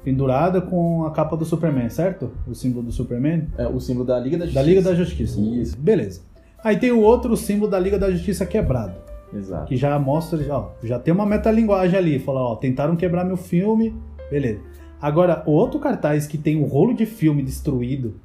[0.04, 2.32] pendurada com a capa do Superman, certo?
[2.48, 3.48] O símbolo do Superman.
[3.58, 4.60] É o símbolo da Liga da Justiça.
[4.64, 5.40] Da Liga da Justiça.
[5.40, 5.78] Isso.
[5.78, 6.22] Beleza.
[6.64, 8.94] Aí tem o outro símbolo da Liga da Justiça quebrado.
[9.34, 9.66] Exato.
[9.66, 12.20] Que já mostra, ó, já tem uma metalinguagem ali.
[12.20, 13.96] Fala, ó, tentaram quebrar meu filme.
[14.30, 14.60] Beleza.
[15.02, 18.16] Agora, o outro cartaz que tem o rolo de filme destruído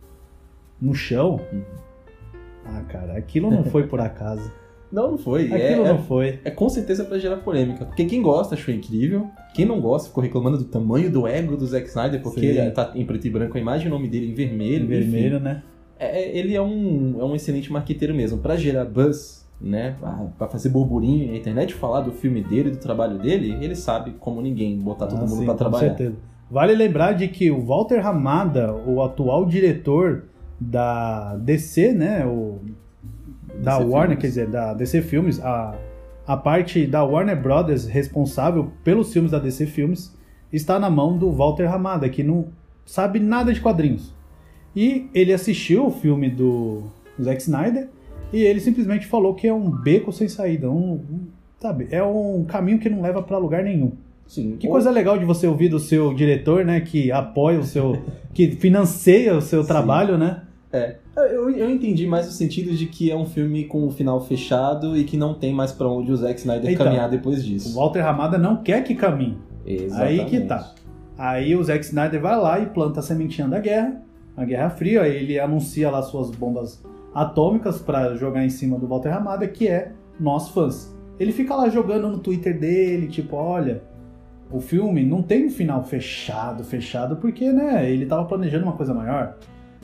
[0.81, 1.40] no chão.
[1.53, 1.62] Uhum.
[2.64, 4.53] Ah, cara, aquilo não foi por acaso.
[4.90, 5.51] Não, não foi.
[5.51, 6.38] É, Aquilo é, não foi.
[6.44, 7.85] é com certeza pra gerar polêmica.
[7.85, 9.29] Porque quem gosta achou incrível.
[9.53, 12.46] Quem não gosta ficou reclamando do tamanho do ego do Zack Snyder, porque Sim.
[12.46, 14.85] ele tá em preto e branco a imagem, o nome dele em vermelho.
[14.85, 15.64] Em vermelho, né?
[15.99, 16.07] Enfim.
[16.07, 18.39] É, ele é um, é um excelente marqueteiro mesmo.
[18.39, 19.97] Pra gerar buzz, né?
[20.39, 24.41] Pra fazer burburinho na internet, falar do filme dele, do trabalho dele, ele sabe como
[24.43, 25.89] ninguém botar todo Ah, mundo sim, pra com trabalhar.
[25.89, 26.17] certeza.
[26.51, 30.25] Vale lembrar de que o Walter Hamada, o atual diretor
[30.61, 32.25] da DC, né?
[32.27, 32.61] O,
[33.63, 34.21] da DC Warner, Filmes.
[34.21, 35.75] quer dizer, da DC Filmes, a,
[36.27, 40.15] a parte da Warner Brothers responsável pelos filmes da DC Filmes
[40.53, 42.47] está na mão do Walter Hamada, que não
[42.85, 44.15] sabe nada de quadrinhos.
[44.77, 46.83] E ele assistiu o filme do
[47.21, 47.89] Zack Snyder
[48.33, 51.21] e ele simplesmente falou que é um beco sem saída, um, um-
[51.59, 53.93] sabe, é um caminho que não leva pra lugar nenhum.
[54.27, 54.57] Sim.
[54.59, 56.81] Que Ou- coisa legal de você ouvir do seu diretor, né?
[56.81, 57.97] Que apoia o seu.
[58.35, 59.69] que financia o seu Sim.
[59.69, 60.43] trabalho, né?
[61.17, 64.95] Eu, eu entendi mais o sentido de que é um filme com o final fechado
[64.95, 67.75] e que não tem mais pra onde o Zack Snyder Então, caminhar depois O disso.
[67.75, 69.39] Walter Ramada não quer que caminhe.
[69.65, 70.21] Exatamente.
[70.21, 70.75] Aí que tá.
[71.17, 74.03] Aí o Zack Snyder vai lá e planta a sementinha da guerra,
[74.37, 78.87] a Guerra Fria, aí ele anuncia lá suas bombas atômicas pra jogar em cima do
[78.87, 80.94] Walter Ramada, que é nós fãs.
[81.18, 83.83] Ele fica lá jogando no Twitter dele, tipo, olha,
[84.51, 88.92] o filme não tem um final fechado, fechado, porque, né, ele tava planejando uma coisa
[88.92, 89.38] maior.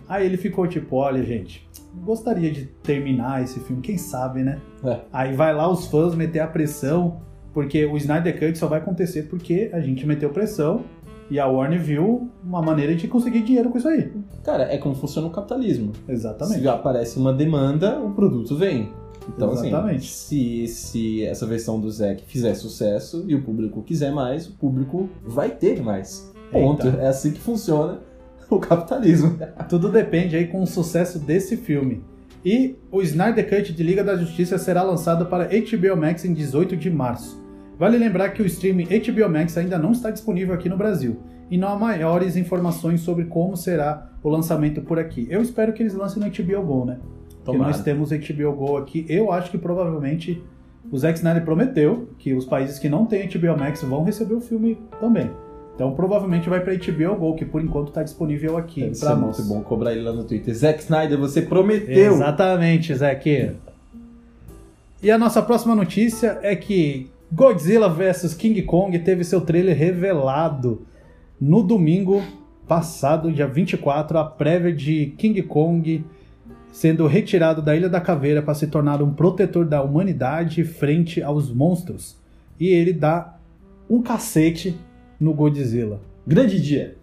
[0.07, 1.67] Aí ele ficou tipo, olha, gente,
[2.05, 4.59] gostaria de terminar esse filme, quem sabe, né?
[4.85, 5.01] É.
[5.11, 7.23] Aí vai lá os fãs meter a pressão,
[7.55, 10.85] porque o Snyder Cut só vai acontecer porque a gente meteu pressão
[11.31, 14.13] e a Warner viu uma maneira de conseguir dinheiro com isso aí.
[14.45, 15.93] Cara, é como funciona o capitalismo.
[16.09, 16.61] Exatamente.
[16.61, 18.91] Se aparece uma demanda, o produto vem.
[19.29, 19.99] Então, Exatamente.
[19.99, 24.53] assim, se, se essa versão do Zack fizer sucesso e o público quiser mais, o
[24.53, 26.31] público vai ter mais.
[26.51, 26.87] Ponto.
[26.87, 26.99] Eita.
[26.99, 28.01] É assim que funciona
[28.51, 29.39] o capitalismo.
[29.69, 32.05] Tudo depende aí com o sucesso desse filme.
[32.45, 36.77] E o Snyder Cut de Liga da Justiça será lançado para HBO Max em 18
[36.77, 37.41] de março.
[37.79, 41.19] Vale lembrar que o streaming HBO Max ainda não está disponível aqui no Brasil
[41.51, 45.27] e não há maiores informações sobre como será o lançamento por aqui.
[45.29, 46.99] Eu espero que eles lancem no HBO Go, né?
[47.45, 47.73] Tomara.
[47.73, 49.05] nós temos HBO Go aqui.
[49.09, 50.43] Eu acho que provavelmente
[50.91, 54.41] o Zack Snyder prometeu que os países que não têm HBO Max vão receber o
[54.41, 55.31] filme também.
[55.75, 59.39] Então provavelmente vai para HBO Go, que por enquanto está disponível aqui para nós.
[59.39, 60.55] muito bom cobrar ele lá no Twitter.
[60.55, 62.15] Zack Snyder, você prometeu!
[62.15, 63.57] Exatamente, Zack.
[65.03, 70.87] E a nossa próxima notícia é que Godzilla vs King Kong teve seu trailer revelado
[71.41, 72.23] no domingo
[72.69, 76.05] passado, dia 24, a prévia de King Kong
[76.71, 81.51] sendo retirado da Ilha da Caveira para se tornar um protetor da humanidade frente aos
[81.51, 82.21] monstros.
[82.61, 83.39] E ele dá
[83.89, 84.79] um cacete
[85.19, 86.03] no Godzilla.
[86.27, 86.99] Grande dia!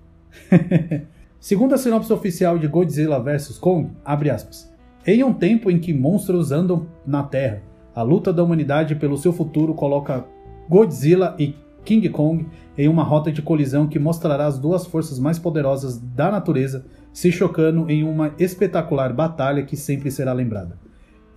[1.40, 4.72] Segundo a sinopse oficial de Godzilla vs Kong, abre aspas,
[5.08, 7.64] em um tempo em que monstros andam na Terra,
[8.00, 10.26] a luta da humanidade pelo seu futuro coloca
[10.70, 15.38] Godzilla e King Kong em uma rota de colisão que mostrará as duas forças mais
[15.38, 20.80] poderosas da natureza se chocando em uma espetacular batalha que sempre será lembrada.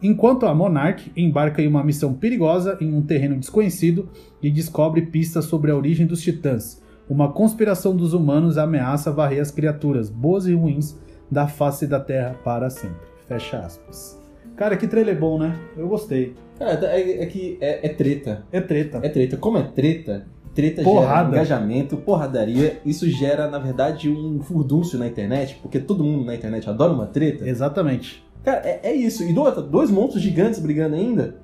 [0.00, 4.08] Enquanto a Monarch embarca em uma missão perigosa em um terreno desconhecido
[4.40, 9.50] e descobre pistas sobre a origem dos titãs, uma conspiração dos humanos ameaça varrer as
[9.50, 10.96] criaturas, boas e ruins,
[11.28, 13.08] da face da Terra para sempre.
[13.26, 14.21] Fecha aspas.
[14.62, 15.58] Cara, que trailer bom, né?
[15.76, 16.34] Eu gostei.
[16.56, 18.44] Cara, é, é que é, é treta.
[18.52, 19.00] É treta.
[19.02, 19.36] É treta.
[19.36, 21.16] Como é treta, treta Porrada.
[21.16, 22.78] gera engajamento, porradaria.
[22.86, 27.06] Isso gera, na verdade, um furdúncio na internet, porque todo mundo na internet adora uma
[27.06, 27.44] treta.
[27.44, 28.22] Exatamente.
[28.44, 29.24] Cara, é, é isso.
[29.24, 31.34] E do outro, dois monstros gigantes brigando ainda.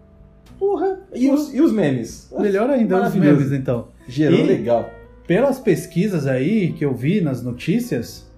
[0.56, 1.00] Porra.
[1.12, 2.32] E os, e os memes?
[2.38, 3.88] Melhor ainda os memes, então.
[4.06, 4.88] Gerou E- legal.
[5.26, 8.30] Pelas pesquisas aí que eu vi nas notícias,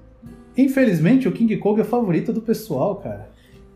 [0.57, 3.29] infelizmente o King Kong é o favorito do pessoal, cara.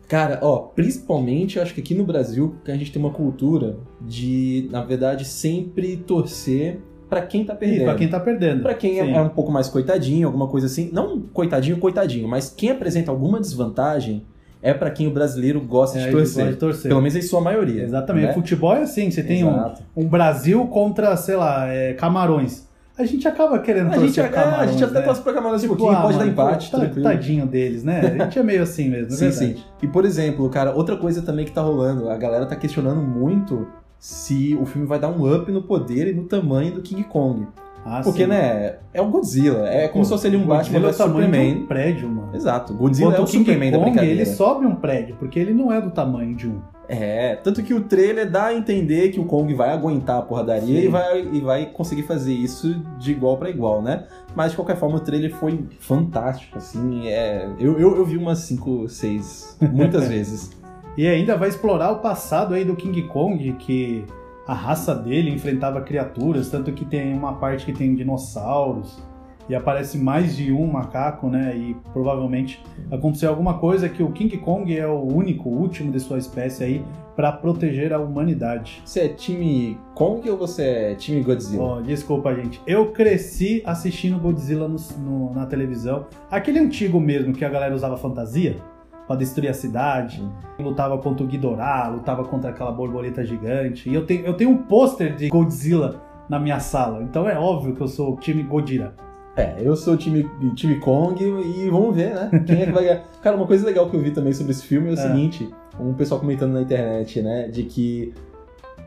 [0.07, 3.77] Cara, ó, principalmente eu acho que aqui no Brasil, que a gente tem uma cultura
[4.01, 7.83] de, na verdade, sempre torcer pra quem tá perdendo.
[7.85, 8.61] pra quem tá perdendo.
[8.61, 10.89] Pra quem é, é um pouco mais coitadinho, alguma coisa assim.
[10.93, 14.23] Não coitadinho, coitadinho, mas quem apresenta alguma desvantagem
[14.61, 16.47] é pra quem o brasileiro gosta É, de torcer.
[16.49, 16.89] de torcer.
[16.89, 17.83] Pelo menos em sua maioria.
[17.83, 18.27] Exatamente.
[18.27, 18.33] né?
[18.33, 22.67] Futebol é assim, você tem um, um Brasil contra, sei lá, é, Camarões.
[22.97, 25.01] A gente acaba querendo A gente, torcer é, Camarões, a gente até né?
[25.01, 27.03] torce pra Camarões um Tipo, pouquinho, ah, pode dar mano, empate, tá- tranquilo.
[27.03, 27.99] Tadinho deles, né?
[28.19, 29.53] A gente é meio assim mesmo, é Sim, verdade.
[29.57, 29.63] sim.
[29.81, 33.67] E por exemplo, cara, outra coisa também que tá rolando, a galera tá questionando muito
[33.99, 37.47] se o filme vai dar um up no poder e no tamanho do King Kong.
[37.87, 38.29] Ah, Porque, sim.
[38.29, 41.19] né, é o Godzilla, é como se fosse ele um Batman Godzilla é vs tamanho
[41.19, 41.55] de Superman.
[41.63, 42.29] um prédio, mano.
[42.35, 44.21] Exato, Godzilla Enquanto é o King Superman da Kong, brincadeira.
[44.21, 46.59] ele sobe um prédio, porque ele não é do tamanho de um.
[46.87, 50.81] É, tanto que o trailer dá a entender que o Kong vai aguentar a porradaria
[50.81, 50.85] Sim.
[50.85, 54.05] e vai, e vai conseguir fazer isso de igual pra igual, né?
[54.35, 57.47] Mas de qualquer forma o trailer foi fantástico, assim, é...
[57.59, 60.51] Eu, eu, eu vi umas 5, 6, muitas vezes.
[60.97, 64.05] E ainda vai explorar o passado aí do King Kong, que
[64.47, 69.01] a raça dele enfrentava criaturas, tanto que tem uma parte que tem dinossauros
[69.47, 71.55] e aparece mais de um macaco, né?
[71.55, 75.99] E provavelmente aconteceu alguma coisa que o King Kong é o único, o último de
[75.99, 78.81] sua espécie aí para proteger a humanidade.
[78.83, 81.63] Você é time Kong ou você é time Godzilla?
[81.63, 82.59] Ó, desculpa, gente.
[82.65, 86.07] Eu cresci assistindo Godzilla no- no- na televisão.
[86.29, 88.57] Aquele antigo mesmo que a galera usava fantasia
[89.07, 90.23] pra destruir a cidade.
[90.59, 93.89] Lutava contra o Ghidorah, lutava contra aquela borboleta gigante.
[93.89, 97.03] E eu tenho, eu tenho um pôster de Godzilla na minha sala.
[97.03, 98.93] Então é óbvio que eu sou o time Godira.
[99.37, 102.43] É, eu sou o time, time Kong e vamos ver, né?
[102.47, 103.03] Quem é que vai ganhar?
[103.21, 104.97] Cara, uma coisa legal que eu vi também sobre esse filme é o É.
[104.97, 107.49] seguinte: um pessoal comentando na internet, né?
[107.49, 108.13] De que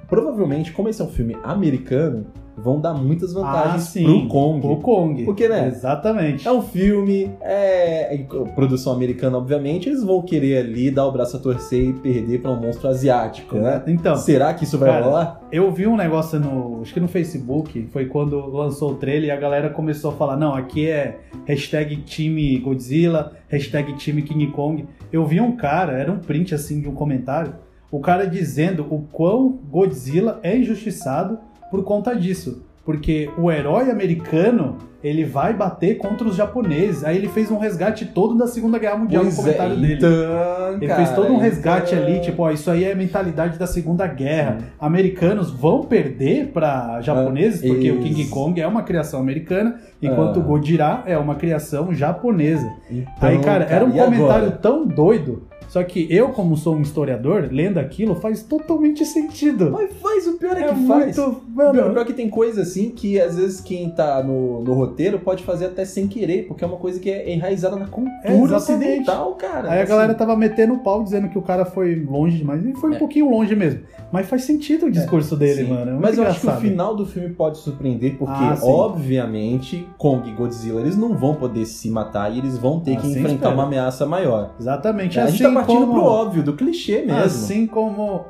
[0.08, 2.26] provavelmente, como esse é um filme americano,
[2.62, 4.60] vão dar muitas vantagens pro Kong.
[4.60, 5.24] Pro Kong.
[5.24, 5.68] Porque, né?
[5.68, 6.46] Exatamente.
[6.46, 8.18] É um filme, é, é
[8.54, 12.50] produção americana, obviamente, eles vão querer ali dar o braço a torcer e perder pra
[12.50, 13.82] um monstro asiático, né?
[13.86, 15.40] Então, Será que isso vai Cara, rolar?
[15.50, 16.80] Eu vi um negócio no.
[16.82, 20.36] Acho que no Facebook, foi quando lançou o trailer e a galera começou a falar:
[20.36, 24.86] não, aqui é hashtag time Godzilla, hashtag time King Kong.
[25.12, 27.54] Eu vi um cara, era um print assim de um comentário,
[27.90, 31.38] o cara dizendo o quão Godzilla é injustiçado
[31.70, 32.62] por conta disso.
[32.84, 37.04] porque o herói americano ele vai bater contra os japoneses.
[37.04, 39.94] Aí ele fez um resgate todo da Segunda Guerra Mundial Pois no comentário é, dele.
[39.94, 42.96] então, Ele cara, fez todo um resgate então- ali, tipo, ó, isso aí é a
[42.96, 44.56] mentalidade da Segunda Guerra.
[44.80, 48.02] Americanos vão perder para japoneses, Ah, porque o isso.
[48.02, 50.42] King Kong é uma criação americana, enquanto Ah.
[50.42, 52.66] o Gojira é uma criação japonesa.
[52.90, 54.10] Então, aí, cara, era um e agora?
[54.16, 59.70] comentário tão doido, só que eu, como sou um historiador, lendo aquilo, faz totalmente sentido.
[59.70, 61.16] Mas faz, o pior é, É que faz.
[61.16, 61.20] muito.
[61.30, 64.22] O pior, o Mano, pior é que tem coisa assim que às vezes quem tá
[64.22, 67.76] no, no roteiro pode fazer até sem querer, porque é uma coisa que é enraizada
[67.76, 69.70] na cultura É, ocidental, cara.
[69.70, 72.64] Aí a Assim, galera tava metendo o pau dizendo que o cara foi longe demais.
[72.64, 72.98] E foi um É.
[72.98, 73.80] pouquinho longe mesmo.
[74.10, 75.70] Mas faz sentido o discurso dele, sim.
[75.70, 75.90] mano.
[75.90, 76.60] É Mas eu acho que o engraçado.
[76.70, 81.64] final do filme pode surpreender, porque, Ah, obviamente, Kong e Godzilla eles não vão poder
[81.66, 83.54] se matar e eles vão ter que Assim enfrentar espero.
[83.54, 84.54] uma ameaça maior.
[84.58, 85.18] Exatamente.
[85.18, 87.22] a assim gente tá partindo como, pro óbvio, do clichê mesmo.
[87.22, 88.26] Assim como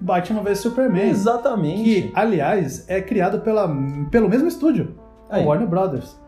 [0.00, 1.08] Batman vs Superman.
[1.08, 1.82] Exatamente.
[1.82, 3.68] Que, aliás, é criado pela,
[4.10, 4.94] pelo mesmo estúdio,
[5.30, 5.44] a Aí.
[5.44, 6.20] Warner Brothers.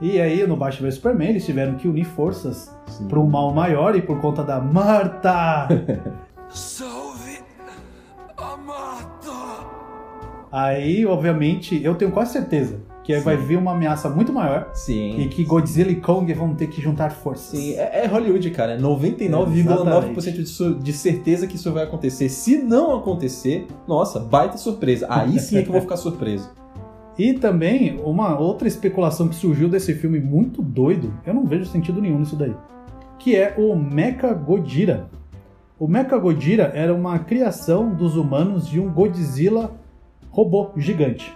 [0.00, 2.74] E aí, no Batman vs Superman, eles tiveram que unir forças
[3.08, 5.68] para um mal maior e por conta da Marta.
[6.48, 7.40] Salve
[8.36, 9.08] a Marta!
[10.50, 13.24] aí, obviamente, eu tenho quase certeza que aí Sim.
[13.24, 15.18] vai vir uma ameaça muito maior Sim.
[15.18, 17.58] e que Godzilla e Kong vão ter que juntar forças.
[17.58, 18.72] Sim, é, é Hollywood, cara.
[18.74, 22.28] É 99,9% de, su- de certeza que isso vai acontecer.
[22.28, 25.06] Se não acontecer, nossa, baita surpresa.
[25.08, 26.50] Aí sim é que eu vou ficar surpreso.
[27.18, 32.02] E também, uma outra especulação que surgiu desse filme muito doido, eu não vejo sentido
[32.02, 32.54] nenhum nisso daí,
[33.18, 35.06] que é o Mecha Godira.
[35.78, 39.70] O Mecha Godira era uma criação dos humanos de um Godzilla
[40.30, 41.34] robô gigante.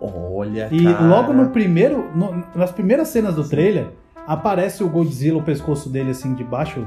[0.00, 1.04] Olha, E cara.
[1.06, 3.88] logo no primeiro, no- nas primeiras cenas do trailer,
[4.26, 6.86] aparece o Godzilla, o pescoço dele assim de baixo,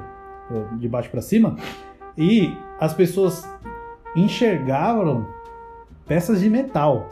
[0.78, 1.56] de baixo para cima,
[2.18, 3.48] e as pessoas
[4.16, 5.26] enxergavam
[6.08, 7.08] peças de metal.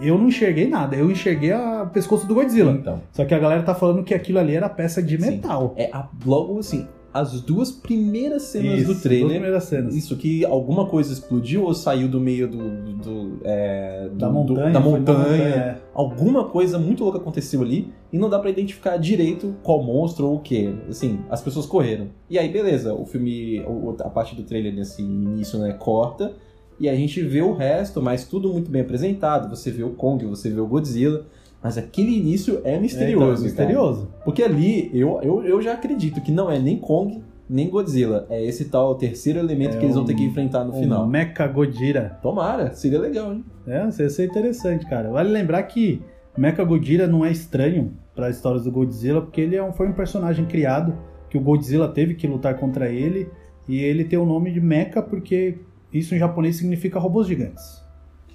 [0.00, 2.72] Eu não enxerguei nada, eu enxerguei o pescoço do Godzilla.
[2.72, 5.30] Então, Só que a galera tá falando que aquilo ali era peça de Sim.
[5.32, 5.74] metal.
[5.76, 9.28] é a- logo assim, as duas primeiras cenas Isso, do duas trailer.
[9.28, 9.94] primeiras cenas.
[9.94, 12.70] Isso que alguma coisa explodiu ou saiu do meio do.
[12.96, 14.70] do- é, do- Da do- montanha.
[14.72, 15.42] da foi montanha.
[15.44, 15.78] é.
[15.94, 20.36] Alguma coisa muito louca aconteceu ali e não dá pra identificar direito qual monstro ou
[20.36, 20.74] o que.
[20.88, 22.06] Assim, as pessoas correram.
[22.30, 23.62] E aí, beleza, o filme,
[24.00, 26.34] a parte do trailer nesse início, né, corta.
[26.80, 29.48] E a gente vê o resto, mas tudo muito bem apresentado.
[29.54, 31.26] Você vê o Kong, você vê o Godzilla.
[31.62, 33.22] Mas aquele início é É, misterioso.
[33.24, 33.40] então, cara.
[33.68, 34.08] misterioso.
[34.24, 38.26] Porque ali, eu, eu, eu já acredito que não é nem Kong, nem Godzilla.
[38.30, 40.80] É esse tal terceiro elemento É que eles vão ter um- que enfrentar no O
[40.80, 41.06] final.
[41.06, 42.18] Mecha Godira.
[42.22, 43.44] Tomara, seria legal, hein?
[43.66, 45.10] É, isso ia ser interessante, cara.
[45.10, 46.02] Vale lembrar que
[46.36, 49.86] Mecha Godira não é estranho para as histórias do Godzilla, porque ele é um, foi
[49.88, 50.94] um personagem criado
[51.30, 53.28] que o Godzilla teve que lutar contra ele,
[53.68, 55.58] e ele tem o nome de Mecha porque
[55.92, 57.82] isso em japonês significa robôs gigantes.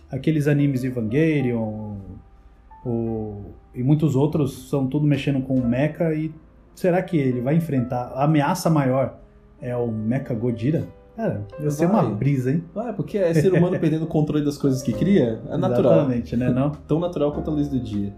[0.10, 1.97] Aqueles animes Evangelion
[2.88, 3.42] o,
[3.76, 6.32] e muitos outros são tudo mexendo com o Mecha, e
[6.76, 9.20] será que ele vai enfrentar a ameaça maior
[9.62, 10.88] é o Mecha Godira?
[11.16, 12.64] Cara, ia ser uma brisa, hein?
[12.76, 15.42] Ah, porque é ser humano perdendo o controle das coisas que cria.
[15.50, 15.94] É natural.
[15.94, 16.50] Exatamente, né?
[16.50, 16.70] Não?
[16.88, 18.14] Tão natural quanto a luz do dia.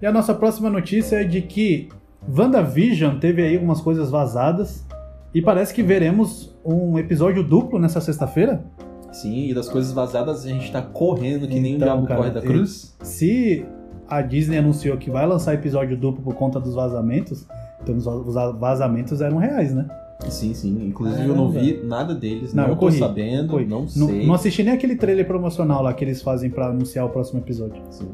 [0.00, 1.88] E a nossa próxima notícia é de que
[2.28, 4.86] WandaVision teve aí algumas coisas vazadas
[5.32, 8.62] e parece que veremos um episódio duplo nessa sexta-feira.
[9.10, 12.20] Sim, e das coisas vazadas a gente tá correndo que nem o Então, diabo cara,
[12.20, 12.94] corre da cruz.
[13.02, 13.64] Se
[14.08, 17.46] a Disney anunciou que vai lançar episódio duplo por conta dos vazamentos,
[17.82, 19.86] então os va- os vazamentos eram reais, né?
[20.28, 20.86] Sim, sim.
[20.86, 23.66] Inclusive eu não vi nada deles, Não, não, eu tô corri, sabendo, Foi.
[23.66, 24.26] não Não, sei.
[24.26, 27.82] não assisti nem aquele trailer promocional lá que eles fazem pra anunciar o próximo episódio.
[27.90, 28.08] Sim.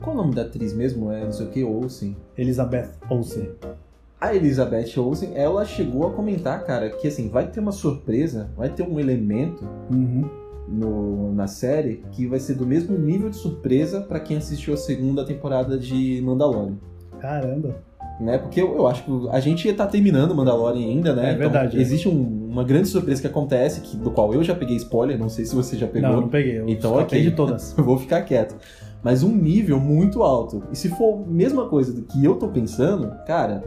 [0.00, 1.10] Qual o nome da atriz mesmo?
[1.10, 2.14] É não sei o que, Olsen.
[2.36, 3.48] Elizabeth Olsen.
[4.20, 8.68] A Elizabeth Olsen, ela chegou a comentar, cara, que assim, vai ter uma surpresa, vai
[8.68, 10.24] ter um elemento Uhum.
[10.68, 14.76] No, na série que vai ser do mesmo nível de surpresa pra quem assistiu a
[14.76, 16.74] segunda temporada de Mandalorian.
[17.20, 17.76] Caramba.
[18.20, 18.38] Né?
[18.38, 21.22] Porque eu, eu acho que a gente tá terminando Mandalorian ainda, né?
[21.22, 21.80] É Então, verdade, é.
[21.80, 25.28] existe um- uma grande surpresa que acontece, que, do qual eu já peguei spoiler, não
[25.28, 26.10] sei se você já pegou.
[26.10, 26.58] Não, não peguei.
[26.60, 27.20] Eu Então, ok.
[27.22, 27.76] de todas.
[27.76, 28.56] Eu vou ficar quieto.
[29.02, 30.62] Mas um nível muito alto.
[30.72, 33.62] E se for a mesma coisa do que eu tô pensando, cara,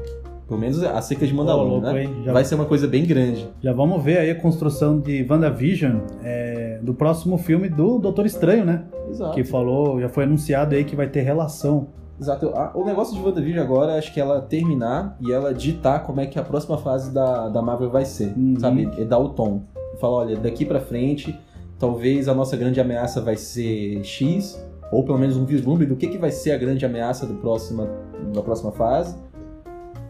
[0.49, 2.09] pelo menos acerca de Ô, Mandalorian, louco, né?
[2.25, 3.47] Já Vai ser uma coisa bem grande.
[3.61, 8.65] Já vamos ver aí a construção de WandaVision é, do próximo filme do Doutor Estranho,
[8.65, 8.83] né?
[9.09, 9.33] Exato.
[9.35, 11.87] Que falou, já foi anunciado aí que vai ter relação.
[12.19, 12.49] Exato.
[12.49, 16.25] A- O negócio de WandaVision agora, acho que ela terminar e ela ditar como é
[16.25, 18.55] que a próxima fase da, da Marvel vai ser, Uhum.
[18.59, 18.89] sabe?
[18.97, 19.61] É dar o tom.
[20.01, 21.37] Falar, olha, daqui pra frente,
[21.77, 24.61] talvez a nossa grande ameaça vai ser X,
[24.91, 27.87] ou pelo menos um vislumbre do que, que vai ser a grande ameaça do próxima,
[28.33, 29.15] da próxima fase.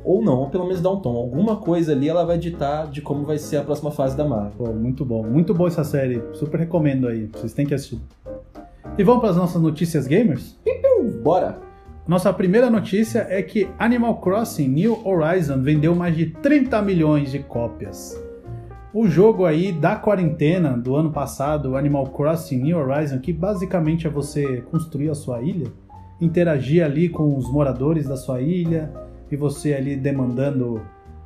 [0.04, 1.16] Ou não, ou pelo menos dar um tom.
[1.16, 4.52] Alguma coisa ali ela vai ditar de como vai ser a próxima fase da Marvel.
[4.58, 5.24] Pô, muito bom.
[5.24, 6.22] Muito boa essa série.
[6.34, 7.30] Super recomendo aí.
[7.34, 8.00] Vocês têm que assistir.
[8.98, 10.58] E vamos para as nossas notícias gamers?
[11.24, 11.60] Bora!
[12.08, 17.40] Nossa primeira notícia é que Animal Crossing New Horizon vendeu mais de 30 milhões de
[17.40, 18.20] cópias.
[18.92, 24.10] O jogo aí da quarentena do ano passado, Animal Crossing New Horizon, que basicamente é
[24.10, 25.68] você construir a sua ilha,
[26.20, 28.92] interagir ali com os moradores da sua ilha
[29.32, 30.82] e você ali demandando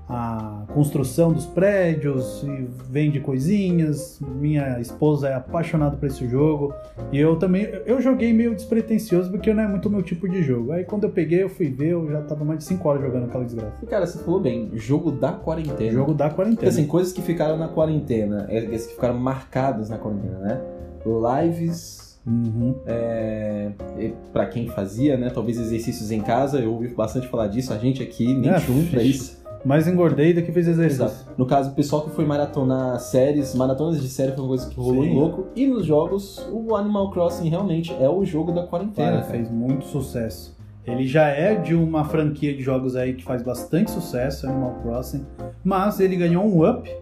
[0.08, 4.20] a construção dos prédios e vende coisinhas.
[4.22, 6.74] Minha esposa é apaixonada por esse jogo
[7.12, 10.72] e eu também eu joguei meio despretensioso porque não é muito meu tipo de jogo.
[10.74, 13.26] Aí quando eu peguei, eu fui ver, eu já tava mais de 5 horas jogando
[13.26, 13.78] aquela desgraça.
[13.82, 15.92] E, cara, você falou bem, jogo da quarentena.
[15.92, 16.70] Jogo da Porque, quarentena.
[16.70, 20.62] assim, coisas que ficaram na quarentena, é, essas que ficaram marcadas na quarentena, né?
[21.06, 22.76] Lives, Uhum.
[22.86, 25.30] é, e pra quem fazia, né?
[25.30, 29.44] Talvez exercícios em casa, eu ouvi bastante falar disso, a gente aqui, nem É, isso.
[29.66, 31.06] Mais engordei do que fez exercício.
[31.06, 31.32] Exato.
[31.38, 34.76] No caso, o pessoal que foi maratonar séries, maratonas de série foi uma coisa que
[34.76, 35.10] rolou Sim.
[35.10, 35.48] em louco.
[35.56, 39.12] E nos jogos, o Animal Crossing realmente é o jogo da quarentena.
[39.12, 39.24] Cara.
[39.24, 40.54] fez muito sucesso.
[40.86, 45.26] Ele já é de uma franquia de jogos aí que faz bastante sucesso, Animal Crossing,
[45.64, 46.94] mas ele ganhou um up,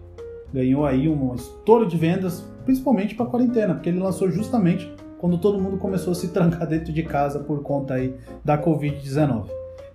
[0.54, 4.88] ganhou aí um estouro de vendas, principalmente para quarentena, porque ele lançou justamente
[5.22, 8.12] quando todo mundo começou a se trancar dentro de casa por conta aí
[8.44, 9.46] da Covid-19.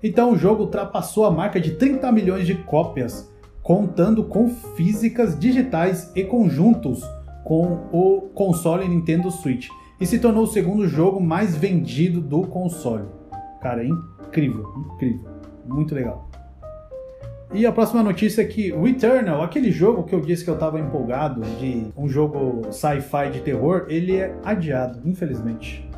[0.01, 3.29] Então o jogo ultrapassou a marca de 30 milhões de cópias,
[3.61, 7.03] contando com físicas digitais e conjuntos
[7.43, 9.67] com o console Nintendo Switch
[9.99, 13.09] e se tornou o segundo jogo mais vendido do console.
[13.59, 15.27] Cara, é incrível, incrível,
[15.65, 16.26] muito legal.
[17.53, 20.79] E a próxima notícia é que Returnal, aquele jogo que eu disse que eu tava
[20.79, 25.89] empolgado de um jogo sci-fi de terror, ele é adiado, infelizmente.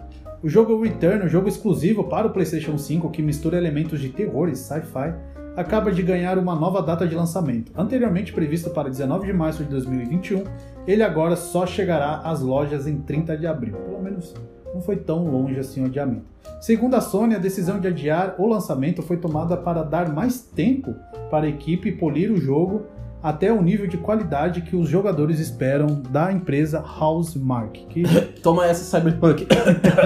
[0.44, 4.48] O jogo Return, um jogo exclusivo para o PlayStation 5 que mistura elementos de terror
[4.48, 5.14] e sci-fi,
[5.56, 7.72] acaba de ganhar uma nova data de lançamento.
[7.76, 10.44] Anteriormente previsto para 19 de março de 2021,
[10.88, 13.76] ele agora só chegará às lojas em 30 de abril.
[13.76, 14.34] Pelo menos
[14.74, 16.24] não foi tão longe assim o adiamento.
[16.62, 20.96] Segundo a Sony, a decisão de adiar o lançamento foi tomada para dar mais tempo
[21.30, 22.86] para a equipe polir o jogo
[23.22, 28.04] até o nível de qualidade que os jogadores esperam da empresa Housemark, que
[28.42, 29.46] Toma essa Cyberpunk.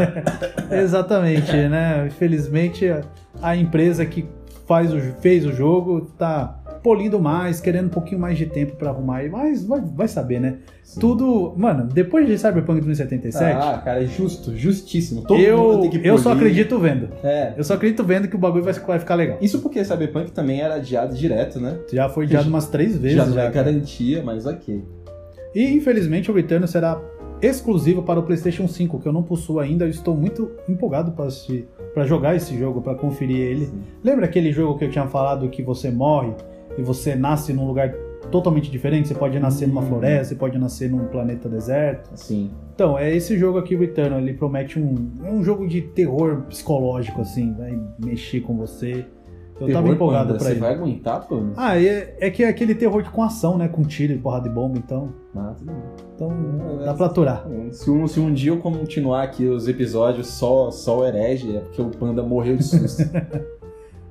[0.72, 2.08] Exatamente, né?
[2.08, 2.86] Infelizmente
[3.42, 4.26] a empresa que
[4.66, 8.90] faz o, fez o jogo tá polindo mais, querendo um pouquinho mais de tempo pra
[8.90, 10.58] arrumar mas vai, vai saber, né?
[11.00, 15.22] Tudo, mano, depois de Cyberpunk 2077, Ah, cara, é justo, justíssimo.
[15.22, 17.10] Todo mundo eu, tem que eu só acredito vendo.
[17.24, 17.54] É.
[17.56, 19.38] Eu só acredito vendo que o bagulho vai, vai ficar legal.
[19.42, 21.80] Isso porque Cyberpunk também era adiado direto, né?
[21.92, 23.18] Já foi adiado umas três vezes.
[23.18, 23.66] já já, é cara.
[23.66, 24.84] garantia, mas ok.
[25.56, 27.00] E infelizmente o Return será
[27.42, 29.86] exclusivo para o PlayStation 5, que eu não possuo ainda.
[29.86, 33.66] Eu estou muito empolgado para assistir, para jogar esse jogo, para conferir ele.
[33.68, 33.82] Sim.
[34.04, 36.34] Lembra aquele jogo que eu tinha falado que você morre
[36.78, 37.94] e você nasce num lugar
[38.32, 39.08] totalmente diferente?
[39.10, 39.86] Você pode nascer numa Hum.
[39.88, 42.10] floresta, você pode nascer num planeta deserto.
[42.14, 42.50] Assim.
[42.74, 47.22] Então, é esse jogo aqui, Returnal, ele promete um, é um jogo de terror psicológico,
[47.22, 49.06] assim, vai mexer com você.
[49.60, 50.60] Eu tava Terror, empolgado Panda, pra Você ele.
[50.60, 51.44] vai aguentar, pô?
[51.56, 53.68] Ah, é, é que é aquele terror com ação, né?
[53.68, 55.14] Com tiro e porrada de bomba, então.
[55.36, 55.82] Ah, tudo bem.
[56.16, 57.46] Então, dá pra aturar.
[57.72, 61.60] Se um, se um dia eu continuar aqui os episódios só, só o herege, é
[61.60, 63.04] porque o Panda morreu de susto.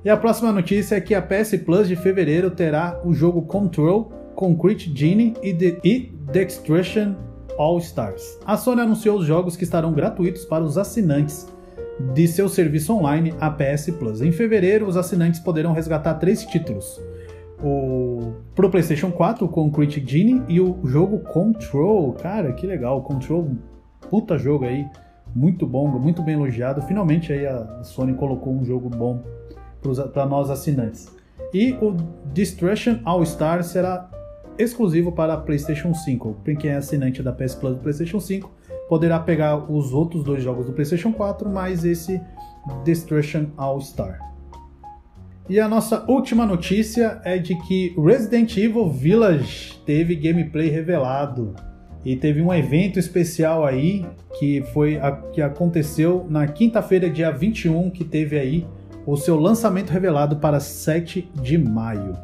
[0.05, 4.11] E a próxima notícia é que a PS Plus de fevereiro terá o jogo Control,
[4.35, 6.13] Concrete Genie e, The, e
[7.57, 8.37] All Stars.
[8.45, 11.47] A Sony anunciou os jogos que estarão gratuitos para os assinantes
[12.13, 14.21] de seu serviço online, a PS Plus.
[14.21, 16.99] Em fevereiro, os assinantes poderão resgatar três títulos.
[17.63, 22.11] O pro PlayStation 4, o Concrete Genie e o jogo Control.
[22.11, 23.51] Cara, que legal, Control,
[24.09, 24.85] puta jogo aí,
[25.33, 26.81] muito bom, muito bem elogiado.
[26.81, 29.23] Finalmente aí a Sony colocou um jogo bom
[30.13, 31.11] para nós assinantes.
[31.53, 31.95] E o
[32.33, 34.09] Destruction All Star será
[34.57, 36.39] exclusivo para PlayStation 5.
[36.43, 38.49] Para quem é assinante da PS Plus do PlayStation 5,
[38.89, 42.21] poderá pegar os outros dois jogos do PlayStation 4, mais esse
[42.83, 44.19] Destruction All Star.
[45.49, 51.53] E a nossa última notícia é de que Resident Evil Village teve gameplay revelado.
[52.05, 54.05] E teve um evento especial aí
[54.37, 58.65] que foi a, que aconteceu na quinta-feira, dia 21, que teve aí
[59.05, 62.17] o seu lançamento revelado para 7 de maio.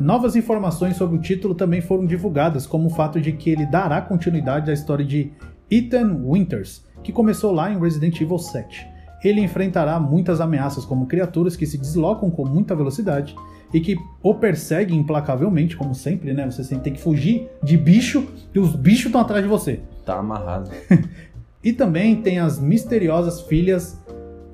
[0.00, 4.00] Novas informações sobre o título também foram divulgadas, como o fato de que ele dará
[4.00, 5.32] continuidade à história de
[5.70, 8.86] Ethan Winters, que começou lá em Resident Evil 7.
[9.22, 13.34] Ele enfrentará muitas ameaças, como criaturas que se deslocam com muita velocidade
[13.72, 16.44] e que o perseguem implacavelmente, como sempre, né?
[16.50, 19.80] Você sempre tem que fugir de bicho e os bichos estão atrás de você.
[20.04, 20.70] tá amarrado.
[21.64, 23.98] E também tem as misteriosas filhas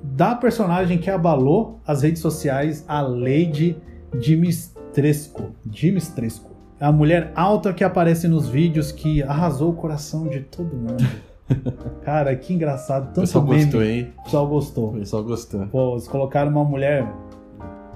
[0.03, 3.77] da personagem que abalou as redes sociais, a Lady
[4.19, 5.51] Dimitrescu.
[5.65, 6.51] Dimitrescu.
[6.79, 11.03] É a mulher alta que aparece nos vídeos que arrasou o coração de todo mundo.
[12.03, 13.07] Cara, que engraçado.
[13.07, 13.63] Tanto pessoal meme.
[13.63, 14.13] gostou, hein?
[14.17, 14.89] O pessoal gostou.
[14.89, 15.67] O pessoal gostou.
[15.67, 17.07] Pô, eles colocaram uma mulher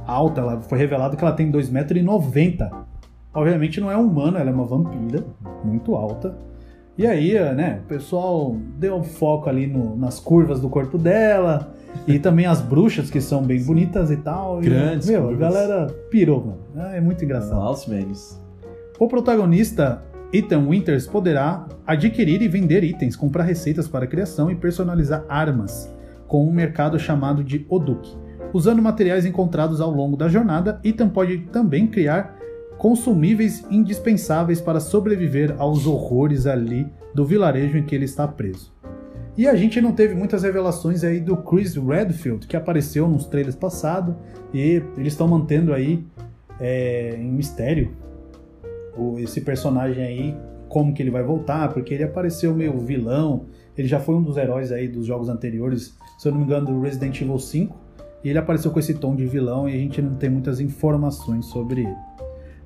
[0.05, 2.71] alta, ela foi revelado que ela tem 2,90m.
[3.33, 5.25] Obviamente não é humana, ela é uma vampira,
[5.63, 6.37] muito alta.
[6.97, 11.73] E aí, né, o pessoal deu foco ali no- nas curvas do corpo dela.
[12.07, 14.61] E também as bruxas, que são bem bonitas e tal.
[14.61, 15.39] E, Grandes Meu, a curvas.
[15.39, 16.57] galera pirou, mano.
[16.75, 17.75] Ah, É muito engraçado.
[17.87, 18.41] Memes.
[18.99, 20.01] O protagonista,
[20.33, 25.93] Ethan Winters, poderá adquirir e vender itens, comprar receitas para criação e personalizar armas,
[26.27, 28.09] com um mercado chamado de Oduk.
[28.53, 32.37] Usando materiais encontrados ao longo da jornada, Ethan pode também criar
[32.77, 38.73] consumíveis indispensáveis para sobreviver aos horrores ali do vilarejo em que ele está preso.
[39.37, 43.55] E a gente não teve muitas revelações aí do Chris Redfield, que apareceu nos trailers
[43.55, 44.15] passados,
[44.53, 46.05] e eles estão mantendo aí
[46.59, 47.91] é, em mistério
[49.17, 50.37] esse personagem aí,
[50.69, 53.45] como que ele vai voltar, porque ele apareceu meio vilão,
[53.77, 56.67] ele já foi um dos heróis aí dos jogos anteriores, se eu não me engano,
[56.67, 57.75] do Resident Evil 5,
[58.23, 61.45] e ele apareceu com esse tom de vilão e a gente não tem muitas informações
[61.47, 61.95] sobre ele.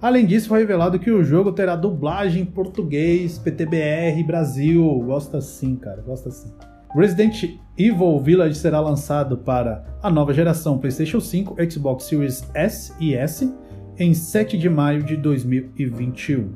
[0.01, 4.81] Além disso, foi revelado que o jogo terá dublagem em português, PTBR, Brasil.
[5.05, 6.53] Gosta sim, cara, gosta sim.
[6.95, 7.43] Resident
[7.77, 13.53] Evil Village será lançado para a nova geração PlayStation 5, Xbox Series S e S
[13.97, 16.49] em 7 de maio de 2021.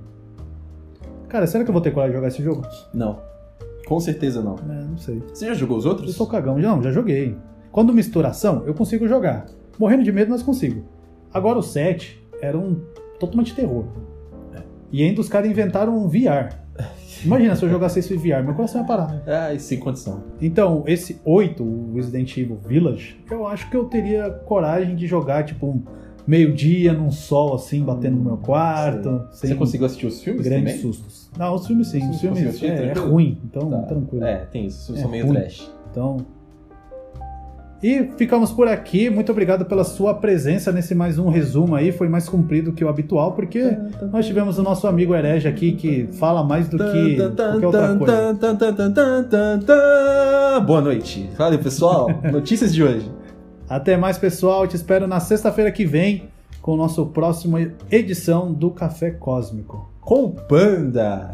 [1.27, 2.61] Cara, será que eu vou ter coragem de jogar esse jogo?
[2.93, 3.19] Não.
[3.85, 4.55] Com certeza não.
[4.55, 5.21] É, não sei.
[5.33, 6.15] Você já jogou os Eu outros?
[6.15, 6.57] sou cagão.
[6.57, 7.35] Não, já joguei.
[7.71, 9.45] Quando misturação, eu consigo jogar.
[9.77, 10.85] Morrendo de medo, mas consigo.
[11.33, 12.79] Agora o 7 era um
[13.25, 13.85] totalmente terror.
[14.91, 16.53] E ainda os caras inventaram um VR.
[17.25, 19.23] Imagina se eu jogasse esse VR, meu coração ia parar.
[19.25, 20.23] Ah, e sem condição.
[20.41, 25.43] Então, esse 8, o Resident Evil Village, eu acho que eu teria coragem de jogar,
[25.45, 25.83] tipo, um
[26.27, 29.25] meio-dia num sol assim, batendo no meu quarto.
[29.31, 30.81] Você conseguiu assistir os filmes grandes também?
[30.81, 31.31] sustos.
[31.37, 31.99] Não, os filmes sim.
[32.09, 33.81] Os Você filmes assistir, é, é ruim, então Tá.
[33.83, 34.23] tranquilo.
[34.25, 34.93] É, tem isso.
[34.93, 35.35] Os filmes É são meio ruim.
[35.35, 35.71] trash.
[35.91, 36.17] Então.
[37.83, 39.09] E ficamos por aqui.
[39.09, 41.91] Muito obrigado pela sua presença nesse mais um resumo aí.
[41.91, 43.77] Foi mais comprido que o habitual, porque
[44.09, 48.33] nós tivemos o nosso amigo herege aqui que fala mais do que qualquer outra coisa.
[50.65, 51.29] Boa noite.
[51.35, 52.07] Fala pessoal.
[52.31, 53.11] Notícias de hoje.
[53.67, 54.65] Até mais, pessoal.
[54.65, 56.29] Te espero na sexta-feira que vem
[56.61, 57.57] com o nosso próximo
[57.91, 59.91] edição do Café Cósmico.
[59.99, 61.31] Com Panda.